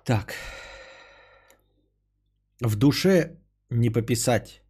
[0.05, 0.33] Так.
[2.61, 3.37] В душе
[3.71, 4.61] не пописать.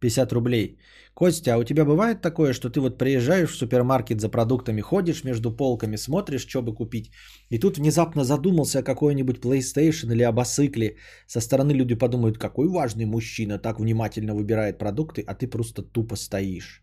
[0.00, 0.78] 50 рублей.
[1.14, 5.24] Костя, а у тебя бывает такое, что ты вот приезжаешь в супермаркет за продуктами, ходишь
[5.24, 7.10] между полками, смотришь, что бы купить,
[7.50, 10.96] и тут внезапно задумался о какой-нибудь PlayStation или об осыкле.
[11.26, 16.16] Со стороны люди подумают, какой важный мужчина так внимательно выбирает продукты, а ты просто тупо
[16.16, 16.82] стоишь.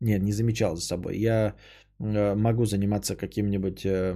[0.00, 1.18] Нет, не замечал за собой.
[1.18, 1.54] Я
[2.00, 4.14] э, могу заниматься каким-нибудь э,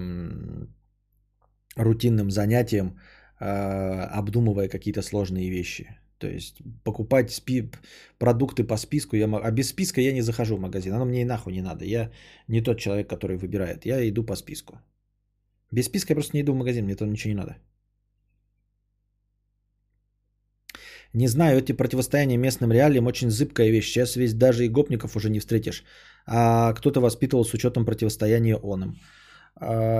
[1.76, 2.98] рутинным занятием,
[3.40, 5.98] обдумывая какие-то сложные вещи.
[6.18, 7.70] То есть покупать спи-
[8.18, 10.92] продукты по списку, я, а без списка я не захожу в магазин.
[10.92, 11.84] Оно мне и нахуй не надо.
[11.84, 12.10] Я
[12.48, 13.86] не тот человек, который выбирает.
[13.86, 14.78] Я иду по списку.
[15.72, 17.56] Без списка я просто не иду в магазин, мне там ничего не надо.
[21.14, 23.88] Не знаю, эти противостояния местным реалиям очень зыбкая вещь.
[23.90, 25.84] Сейчас весь даже и гопников уже не встретишь.
[26.26, 28.90] А кто-то воспитывал с учетом противостояния он им.
[28.90, 28.96] А,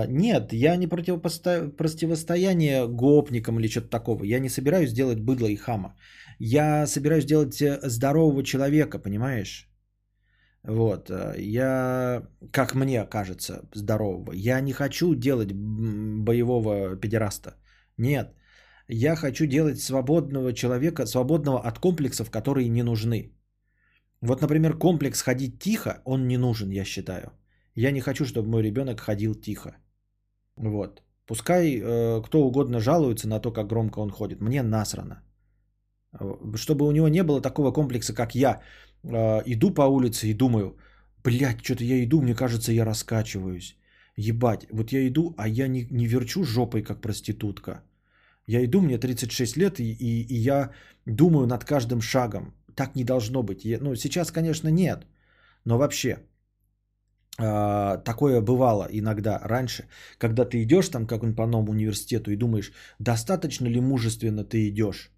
[0.07, 4.23] нет, я не противостояние гопникам или что-то такого.
[4.23, 5.95] Я не собираюсь делать быдло и хама.
[6.39, 9.69] Я собираюсь делать э, здорового человека, понимаешь?
[10.63, 14.33] Вот, э, я, как мне кажется, здорового.
[14.33, 17.55] Я не хочу делать боевого педераста.
[17.97, 18.33] Нет,
[18.87, 23.35] я хочу делать свободного человека, свободного от комплексов, которые не нужны.
[24.21, 27.31] Вот, например, комплекс ходить тихо, он не нужен, я считаю.
[27.75, 29.75] Я не хочу, чтобы мой ребенок ходил тихо.
[30.57, 31.01] Вот.
[31.25, 34.41] Пускай э, кто угодно жалуется на то, как громко он ходит.
[34.41, 35.21] Мне насрано.
[36.55, 38.61] Чтобы у него не было такого комплекса, как я.
[39.03, 40.77] Э, иду по улице и думаю,
[41.23, 43.77] блядь, что-то я иду, мне кажется, я раскачиваюсь.
[44.17, 47.83] Ебать, вот я иду, а я не, не верчу жопой, как проститутка.
[48.47, 50.71] Я иду, мне 36 лет, и, и, и я
[51.05, 52.53] думаю над каждым шагом.
[52.75, 53.65] Так не должно быть.
[53.65, 55.07] Я, ну, сейчас, конечно, нет.
[55.65, 56.17] Но вообще,
[57.37, 59.87] такое бывало иногда раньше,
[60.17, 65.11] когда ты идешь там как-нибудь по новому университету и думаешь, достаточно ли мужественно ты идешь,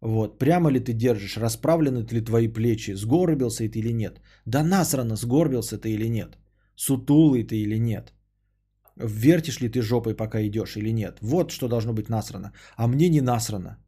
[0.00, 5.16] вот, прямо ли ты держишь, расправлены ли твои плечи, сгорбился ты или нет, да насрано,
[5.16, 6.38] сгорбился ты или нет,
[6.76, 8.12] сутулый ты или нет,
[8.96, 13.08] вертишь ли ты жопой, пока идешь или нет, вот что должно быть насрано, а мне
[13.08, 13.78] не насрано.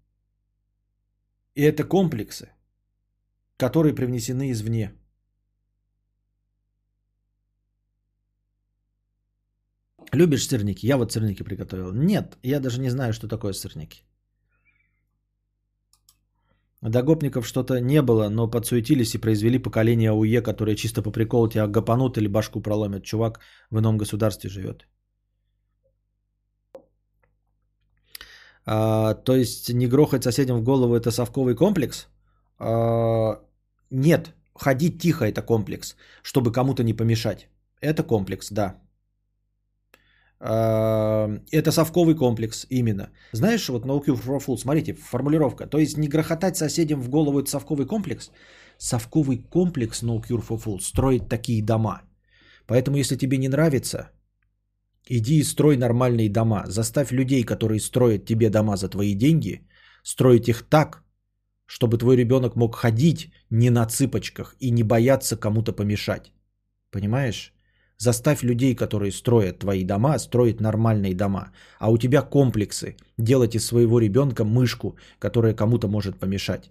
[1.55, 2.49] И это комплексы,
[3.59, 4.93] которые привнесены извне.
[10.17, 10.87] Любишь сырники?
[10.87, 11.93] Я вот сырники приготовил.
[11.93, 14.03] Нет, я даже не знаю, что такое сырники.
[16.83, 21.49] До гопников что-то не было, но подсуетились и произвели поколение АУЕ, которые чисто по приколу
[21.49, 23.05] тебя гопанут или башку проломят.
[23.05, 23.41] Чувак
[23.71, 24.87] в ином государстве живет.
[28.65, 32.09] А, то есть не грохать соседям в голову это совковый комплекс?
[32.59, 33.41] А,
[33.91, 37.49] нет, ходить тихо это комплекс, чтобы кому-то не помешать.
[37.83, 38.86] Это комплекс, да.
[40.39, 43.11] Это совковый комплекс именно.
[43.33, 45.67] Знаешь, вот No Cure for Fool, смотрите, формулировка.
[45.67, 48.31] То есть не грохотать соседям в голову это совковый комплекс.
[48.79, 52.03] совковый комплекс No Cure for Fool строить такие дома.
[52.67, 54.11] Поэтому, если тебе не нравится,
[55.09, 56.65] иди и строй нормальные дома.
[56.67, 59.67] Заставь людей, которые строят тебе дома за твои деньги,
[60.03, 61.05] строить их так,
[61.67, 66.33] чтобы твой ребенок мог ходить не на цыпочках и не бояться кому-то помешать.
[66.91, 67.53] Понимаешь?
[67.99, 71.51] Заставь людей, которые строят твои дома, строить нормальные дома.
[71.79, 72.97] А у тебя комплексы.
[73.19, 76.71] Делать из своего ребенка мышку, которая кому-то может помешать.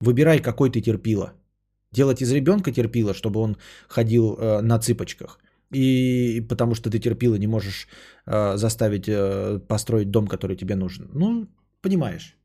[0.00, 1.32] Выбирай, какой ты терпила.
[1.92, 3.56] Делать из ребенка терпила, чтобы он
[3.88, 5.38] ходил э, на цыпочках.
[5.72, 7.88] И потому что ты терпила, не можешь
[8.26, 11.08] э, заставить э, построить дом, который тебе нужен.
[11.14, 11.48] Ну,
[11.80, 12.36] понимаешь.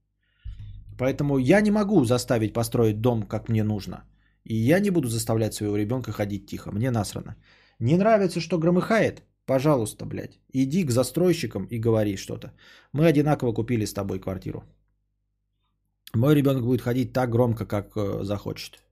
[0.97, 4.03] Поэтому я не могу заставить построить дом, как мне нужно.
[4.45, 6.71] И я не буду заставлять своего ребенка ходить тихо.
[6.71, 7.35] Мне насрано.
[7.81, 9.23] Не нравится, что громыхает?
[9.45, 10.39] Пожалуйста, блядь.
[10.53, 12.53] Иди к застройщикам и говори что-то.
[12.93, 14.63] Мы одинаково купили с тобой квартиру.
[16.13, 18.83] Мой ребенок будет ходить так громко, как э, захочет.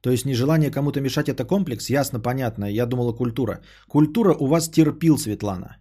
[0.00, 2.64] То есть нежелание кому-то мешать это комплекс, ясно, понятно.
[2.64, 3.60] Я думала культура.
[3.88, 5.76] Культура у вас терпил, Светлана.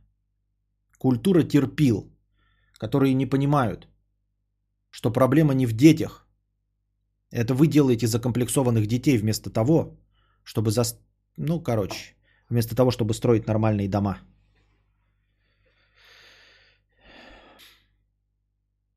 [0.98, 2.12] Культура терпил,
[2.78, 3.88] которые не понимают,
[4.90, 6.28] что проблема не в детях.
[7.32, 9.98] Это вы делаете закомплексованных детей вместо того,
[10.44, 10.72] чтобы...
[10.72, 10.84] За...
[11.38, 12.16] Ну, короче,
[12.50, 14.18] вместо того, чтобы строить нормальные дома.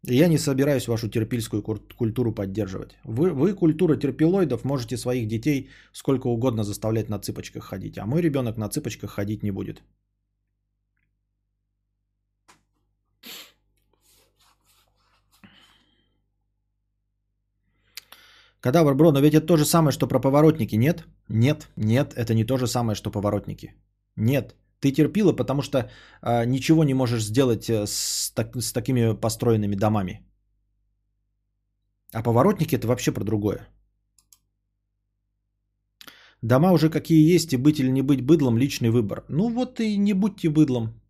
[0.02, 1.62] Я не собираюсь вашу терпильскую
[1.96, 2.96] культуру поддерживать.
[3.04, 8.22] Вы, вы, культура терпилоидов, можете своих детей сколько угодно заставлять на цыпочках ходить, а мой
[8.22, 9.82] ребенок на цыпочках ходить не будет.
[18.60, 21.04] Кадавр, бро, но ведь это то же самое, что про поворотники, нет?
[21.28, 23.74] Нет, нет, это не то же самое, что поворотники.
[24.16, 25.90] Нет, ты терпила, потому что
[26.22, 30.20] а, ничего не можешь сделать э, с, так, с такими построенными домами.
[32.12, 33.68] А поворотники это вообще про другое.
[36.42, 39.24] Дома уже какие есть, и быть или не быть быдлом– личный выбор.
[39.28, 41.00] Ну вот и не будьте быдлом.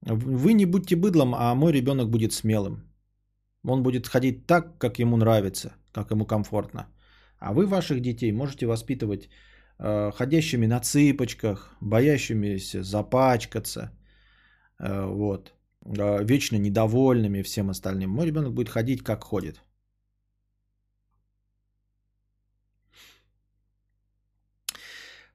[0.00, 2.91] Вы не будьте быдлом, а мой ребенок будет смелым.
[3.64, 6.86] Он будет ходить так, как ему нравится, как ему комфортно.
[7.38, 9.28] А вы ваших детей можете воспитывать
[9.84, 13.90] Э, ходящими на цыпочках, боящимися запачкаться,
[14.78, 18.10] э, вот, э, вечно недовольными всем остальным.
[18.10, 19.60] Мой ребенок будет ходить, как ходит.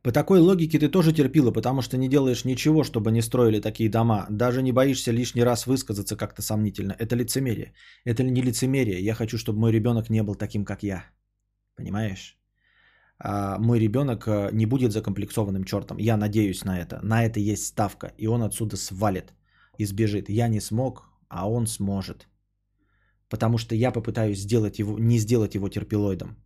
[0.08, 3.90] По такой логике ты тоже терпила, потому что не делаешь ничего, чтобы не строили такие
[3.90, 4.26] дома.
[4.30, 6.96] Даже не боишься лишний раз высказаться как-то сомнительно.
[6.98, 7.74] Это лицемерие.
[8.06, 9.04] Это не лицемерие.
[9.04, 11.04] Я хочу, чтобы мой ребенок не был таким, как я.
[11.76, 12.38] Понимаешь?
[13.20, 15.98] А, мой ребенок э, не будет закомплексованным чертом.
[15.98, 17.02] Я надеюсь на это.
[17.04, 18.14] На это есть ставка.
[18.18, 19.34] И он отсюда свалит
[19.78, 20.30] и сбежит.
[20.30, 22.30] Я не смог, а он сможет.
[23.28, 26.38] Потому что я попытаюсь сделать его, не сделать его терпилоидом.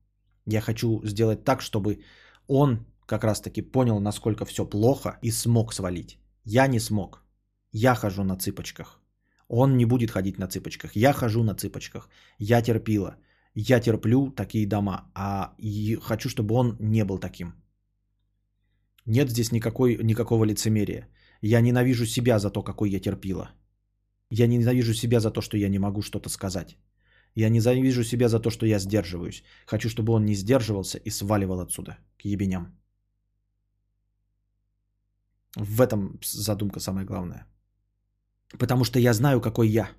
[0.48, 2.00] Я хочу сделать так, чтобы
[2.48, 6.18] он как раз таки понял, насколько все плохо и смог свалить.
[6.46, 7.24] Я не смог.
[7.72, 9.00] Я хожу на цыпочках.
[9.48, 10.96] Он не будет ходить на цыпочках.
[10.96, 12.10] Я хожу на цыпочках.
[12.40, 13.18] Я терпила
[13.56, 15.54] я терплю такие дома, а
[16.02, 17.54] хочу, чтобы он не был таким.
[19.06, 21.08] Нет здесь никакой, никакого лицемерия.
[21.42, 23.52] Я ненавижу себя за то, какой я терпила.
[24.30, 26.78] Я ненавижу себя за то, что я не могу что-то сказать.
[27.36, 29.44] Я ненавижу себя за то, что я сдерживаюсь.
[29.66, 32.78] Хочу, чтобы он не сдерживался и сваливал отсюда, к ебеням.
[35.58, 37.46] В этом задумка самая главная.
[38.58, 39.90] Потому что я знаю, какой я.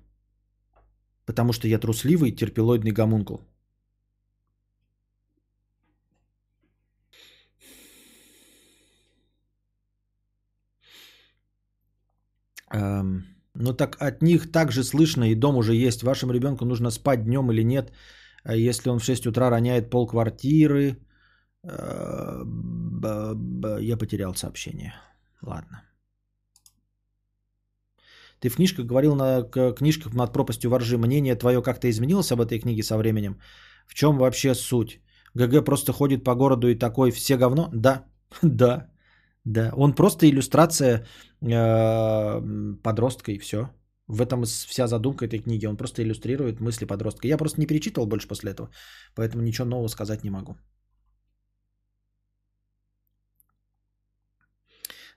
[1.25, 3.41] Потому что я трусливый терпилоидный гомункул.
[12.73, 13.23] Эм,
[13.53, 16.03] ну так от них также слышно, и дом уже есть.
[16.03, 17.91] Вашему ребенку нужно спать днем или нет.
[18.43, 20.97] А если он в 6 утра роняет пол квартиры.
[21.63, 22.43] Э,
[23.81, 24.93] я потерял сообщение.
[25.43, 25.83] Ладно.
[28.39, 29.43] Ты в книжках говорил на
[29.73, 30.97] книжках над пропастью воржи.
[30.97, 33.39] Мнение твое как-то изменилось об этой книге со временем?
[33.87, 34.99] В чем вообще суть?
[35.35, 37.69] ГГ просто ходит по городу и такой все говно?
[37.73, 38.05] Да,
[38.41, 38.89] да,
[39.45, 39.71] да.
[39.75, 41.05] Он просто иллюстрация
[41.41, 42.41] э,
[42.83, 43.69] подростка и все.
[44.07, 45.65] В этом вся задумка этой книги.
[45.65, 47.27] Он просто иллюстрирует мысли подростка.
[47.27, 48.69] Я просто не перечитывал больше после этого,
[49.15, 50.55] поэтому ничего нового сказать не могу.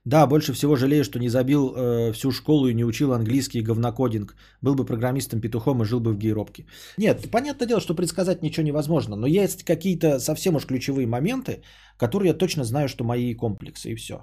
[0.07, 4.37] Да, больше всего жалею, что не забил э, всю школу и не учил английский говнокодинг.
[4.62, 6.66] Был бы программистом-петухом и жил бы в гейробке.
[6.97, 11.62] Нет, понятное дело, что предсказать ничего невозможно, но есть какие-то совсем уж ключевые моменты,
[11.99, 14.15] которые я точно знаю, что мои комплексы и все.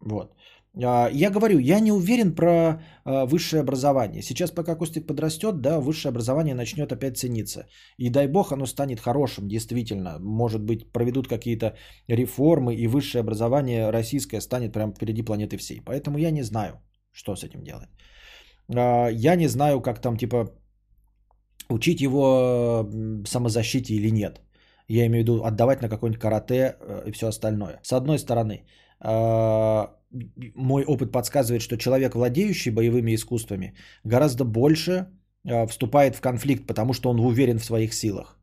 [0.00, 0.34] Вот.
[0.74, 4.22] А, я говорю, я не уверен про а, высшее образование.
[4.22, 7.66] Сейчас, пока Костик подрастет, да, высшее образование начнет опять цениться.
[7.98, 10.18] И дай бог, оно станет хорошим, действительно.
[10.20, 11.76] Может быть, проведут какие-то
[12.08, 15.80] реформы, и высшее образование российское станет прямо впереди планеты всей.
[15.84, 16.80] Поэтому я не знаю,
[17.12, 17.88] что с этим делать.
[18.74, 20.50] А, я не знаю, как там, типа,
[21.68, 22.88] учить его
[23.26, 24.40] самозащите или нет.
[24.88, 27.80] Я имею в виду отдавать на какое-нибудь карате э, и все остальное.
[27.82, 28.64] С одной стороны,
[30.54, 33.74] мой опыт подсказывает, что человек, владеющий боевыми искусствами,
[34.04, 35.06] гораздо больше
[35.48, 38.38] а, вступает в конфликт, потому что он уверен в своих силах.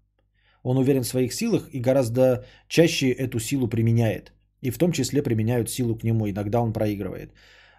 [0.64, 4.34] Он уверен в своих силах и гораздо чаще эту силу применяет.
[4.62, 6.30] И в том числе применяют силу к нему.
[6.30, 7.34] Иногда он проигрывает.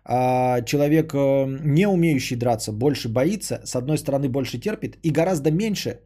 [0.04, 5.50] А человек, э, не умеющий драться, больше боится, с одной стороны больше терпит и гораздо
[5.50, 6.00] меньше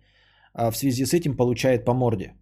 [0.53, 2.35] а, в связи с этим получает по морде.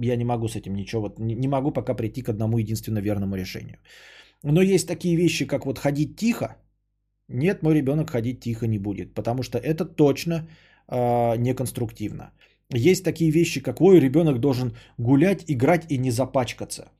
[0.00, 3.36] Я не могу с этим ничего, вот не могу пока прийти к одному единственно верному
[3.36, 3.78] решению.
[4.42, 6.56] Но есть такие вещи, как вот ходить тихо.
[7.28, 10.48] Нет, мой ребенок ходить тихо не будет, потому что это точно
[10.88, 12.32] э, неконструктивно.
[12.72, 16.90] Есть такие вещи, как мой ребенок должен гулять, играть и не запачкаться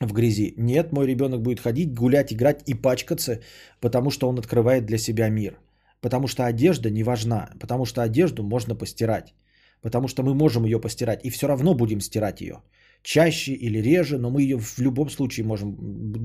[0.00, 0.54] в грязи.
[0.58, 3.40] Нет, мой ребенок будет ходить, гулять, играть и пачкаться,
[3.80, 5.58] потому что он открывает для себя мир.
[6.00, 9.34] Потому что одежда не важна, потому что одежду можно постирать.
[9.84, 12.56] Потому что мы можем ее постирать и все равно будем стирать ее
[13.04, 15.76] чаще или реже, но мы ее в любом случае можем,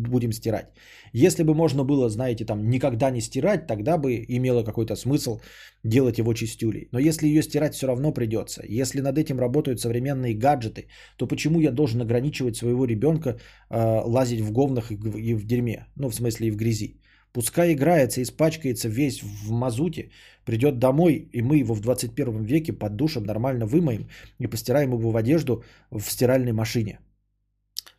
[0.10, 0.68] будем стирать.
[1.12, 5.40] Если бы можно было, знаете, там никогда не стирать, тогда бы имело какой-то смысл
[5.84, 6.88] делать его чистюлей.
[6.92, 10.88] Но если ее стирать все равно придется, если над этим работают современные гаджеты,
[11.18, 16.10] то почему я должен ограничивать своего ребенка э, лазить в говнах и в дерьме, ну
[16.10, 16.96] в смысле и в грязи?
[17.32, 20.10] Пускай играется, испачкается весь в мазуте,
[20.46, 24.08] придет домой, и мы его в 21 веке под душем нормально вымоем
[24.40, 27.00] и постираем его в одежду в стиральной машине.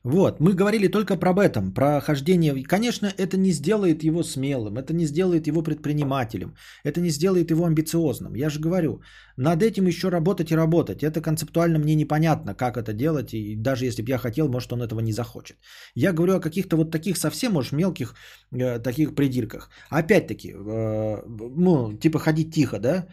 [0.05, 2.63] Вот, мы говорили только про этом, про хождение.
[2.65, 6.55] Конечно, это не сделает его смелым, это не сделает его предпринимателем,
[6.85, 8.35] это не сделает его амбициозным.
[8.35, 9.03] Я же говорю,
[9.37, 11.03] над этим еще работать и работать.
[11.03, 14.81] Это концептуально мне непонятно, как это делать, и даже если бы я хотел, может, он
[14.83, 15.59] этого не захочет.
[15.95, 18.15] Я говорю о каких-то вот таких совсем уж мелких
[18.53, 19.71] э, таких придирках.
[19.91, 21.23] Опять-таки, э,
[21.57, 23.07] ну, типа ходить тихо, да,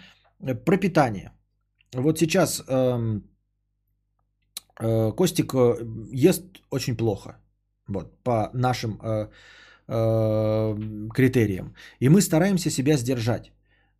[0.65, 1.31] про питание.
[1.93, 2.63] Вот сейчас...
[2.69, 3.36] Э, Э,
[4.79, 5.75] Костик э,
[6.13, 7.37] ест очень плохо,
[7.87, 9.27] вот, по нашим э,
[9.87, 11.73] э, критериям.
[11.99, 13.51] И мы стараемся себя сдержать,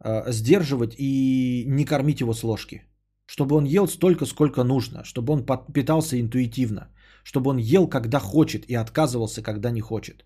[0.04, 2.84] э, сдерживать и не кормить его с ложки.
[3.26, 6.90] Чтобы он ел столько, сколько нужно, чтобы он питался интуитивно,
[7.24, 10.26] чтобы он ел, когда хочет и отказывался, когда не хочет.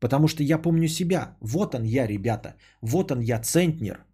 [0.00, 1.36] Потому что я помню себя.
[1.40, 2.54] Вот он я, ребята.
[2.80, 4.04] Вот он я, центнер,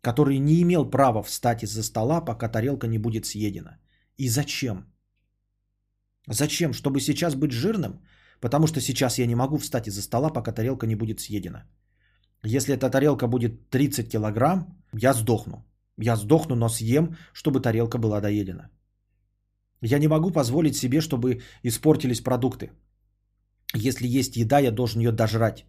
[0.00, 3.78] который не имел права встать из-за стола, пока тарелка не будет съедена.
[4.18, 4.84] И зачем?
[6.30, 6.72] Зачем?
[6.72, 8.00] Чтобы сейчас быть жирным?
[8.40, 11.66] Потому что сейчас я не могу встать из-за стола, пока тарелка не будет съедена.
[12.44, 15.64] Если эта тарелка будет 30 килограмм, я сдохну.
[15.96, 18.70] Я сдохну, но съем, чтобы тарелка была доедена.
[19.82, 22.70] Я не могу позволить себе, чтобы испортились продукты.
[23.74, 25.64] Если есть еда, я должен ее дожрать.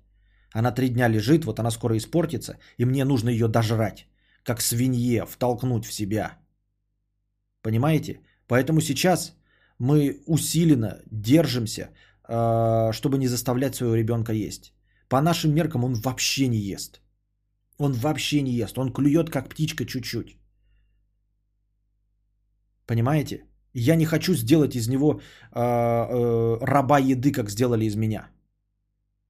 [0.53, 4.07] Она три дня лежит, вот она скоро испортится, и мне нужно ее дожрать.
[4.43, 6.37] Как свинье, втолкнуть в себя.
[7.61, 8.21] Понимаете?
[8.47, 9.35] Поэтому сейчас
[9.79, 11.89] мы усиленно держимся,
[12.23, 14.73] а, чтобы не заставлять своего ребенка есть.
[15.07, 17.01] По нашим меркам он вообще не ест.
[17.77, 18.77] Он вообще не ест.
[18.77, 20.37] Он клюет как птичка чуть-чуть.
[22.85, 23.45] Понимаете?
[23.73, 28.29] Я не хочу сделать из него э, э, раба еды, как сделали из меня.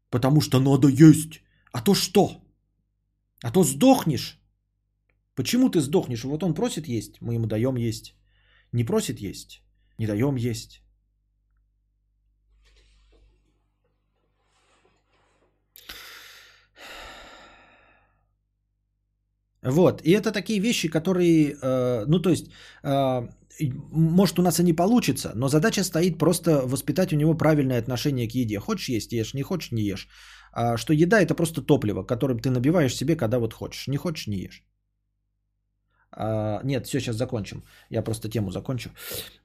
[0.09, 1.41] Потому что надо есть.
[1.71, 2.41] А то что?
[3.43, 4.39] А то сдохнешь.
[5.35, 6.23] Почему ты сдохнешь?
[6.23, 8.15] Вот он просит есть, мы ему даем есть.
[8.71, 9.61] Не просит есть
[9.99, 10.81] не даем есть.
[19.61, 22.49] Вот, и это такие вещи, которые, э, ну то есть,
[22.83, 23.27] э,
[23.91, 28.27] может у нас и не получится, но задача стоит просто воспитать у него правильное отношение
[28.29, 28.59] к еде.
[28.59, 30.07] Хочешь есть, ешь, не хочешь, не ешь.
[30.53, 33.87] А что еда это просто топливо, которым ты набиваешь себе, когда вот хочешь.
[33.87, 34.63] Не хочешь, не ешь.
[36.11, 37.63] А, нет, все, сейчас закончим.
[37.89, 38.89] Я просто тему закончу.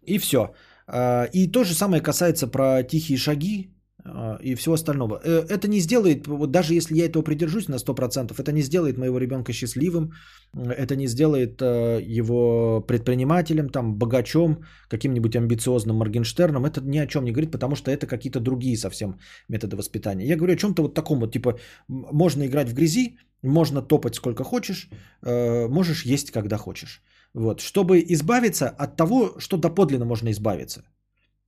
[0.02, 0.54] И все.
[0.86, 3.70] А, и то же самое касается про тихие шаги
[4.04, 5.20] а, и всего остального.
[5.24, 8.98] Э, это не сделает, вот даже если я этого придержусь на 100%, это не сделает
[8.98, 10.12] моего ребенка счастливым,
[10.54, 16.64] это не сделает его предпринимателем, там, богачом, каким-нибудь амбициозным Моргенштерном.
[16.64, 19.18] Это ни о чем не говорит, потому что это какие-то другие совсем
[19.48, 20.26] методы воспитания.
[20.26, 21.58] Я говорю о чем-то вот таком вот, типа,
[21.88, 23.18] можно играть в грязи,
[23.48, 24.88] можно топать сколько хочешь,
[25.22, 27.02] э, можешь есть когда хочешь.
[27.34, 30.82] Вот, чтобы избавиться от того, что доподлинно можно избавиться.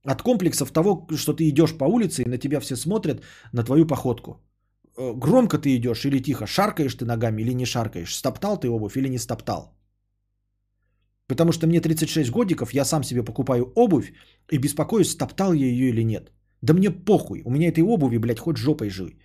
[0.03, 3.21] От комплексов того, что ты идешь по улице и на тебя все смотрят,
[3.53, 4.31] на твою походку.
[4.97, 8.97] э, громко ты идешь или тихо, шаркаешь ты ногами или не шаркаешь, стоптал ты обувь
[8.97, 9.77] или не стоптал.
[11.27, 14.13] Потому что мне 36 годиков, я сам себе покупаю обувь
[14.51, 16.31] и беспокоюсь, стоптал я ее или нет.
[16.61, 19.19] Да мне похуй, у меня этой обуви, блядь, хоть жопой жуй.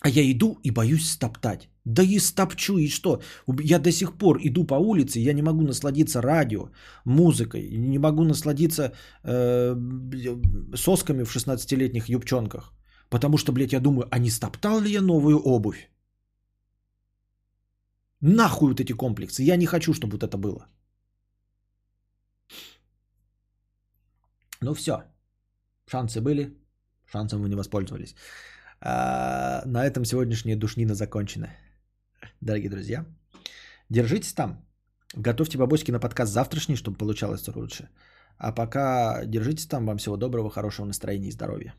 [0.00, 1.68] А я иду и боюсь стоптать.
[1.84, 3.20] Да и стопчу, и что?
[3.62, 6.70] Я до сих пор иду по улице, я не могу насладиться радио,
[7.04, 8.92] музыкой, не могу насладиться
[9.24, 9.76] э,
[10.76, 12.72] сосками в 16-летних юбчонках.
[13.10, 15.90] Потому что, блядь, я думаю, а не стоптал ли я новую обувь?
[18.20, 19.42] Нахуй вот эти комплексы.
[19.42, 20.66] Я не хочу, чтобы вот это было.
[24.60, 24.92] Ну все.
[25.90, 26.56] Шансы были.
[27.06, 28.14] Шансом вы не воспользовались.
[28.80, 31.48] А, на этом сегодняшняя душнина закончена.
[32.42, 33.06] Дорогие друзья,
[33.88, 34.66] держитесь там.
[35.14, 37.88] Готовьте бабочки на подкаст завтрашний, чтобы получалось лучше.
[38.36, 39.86] А пока держитесь там.
[39.86, 41.72] Вам всего доброго, хорошего настроения и здоровья.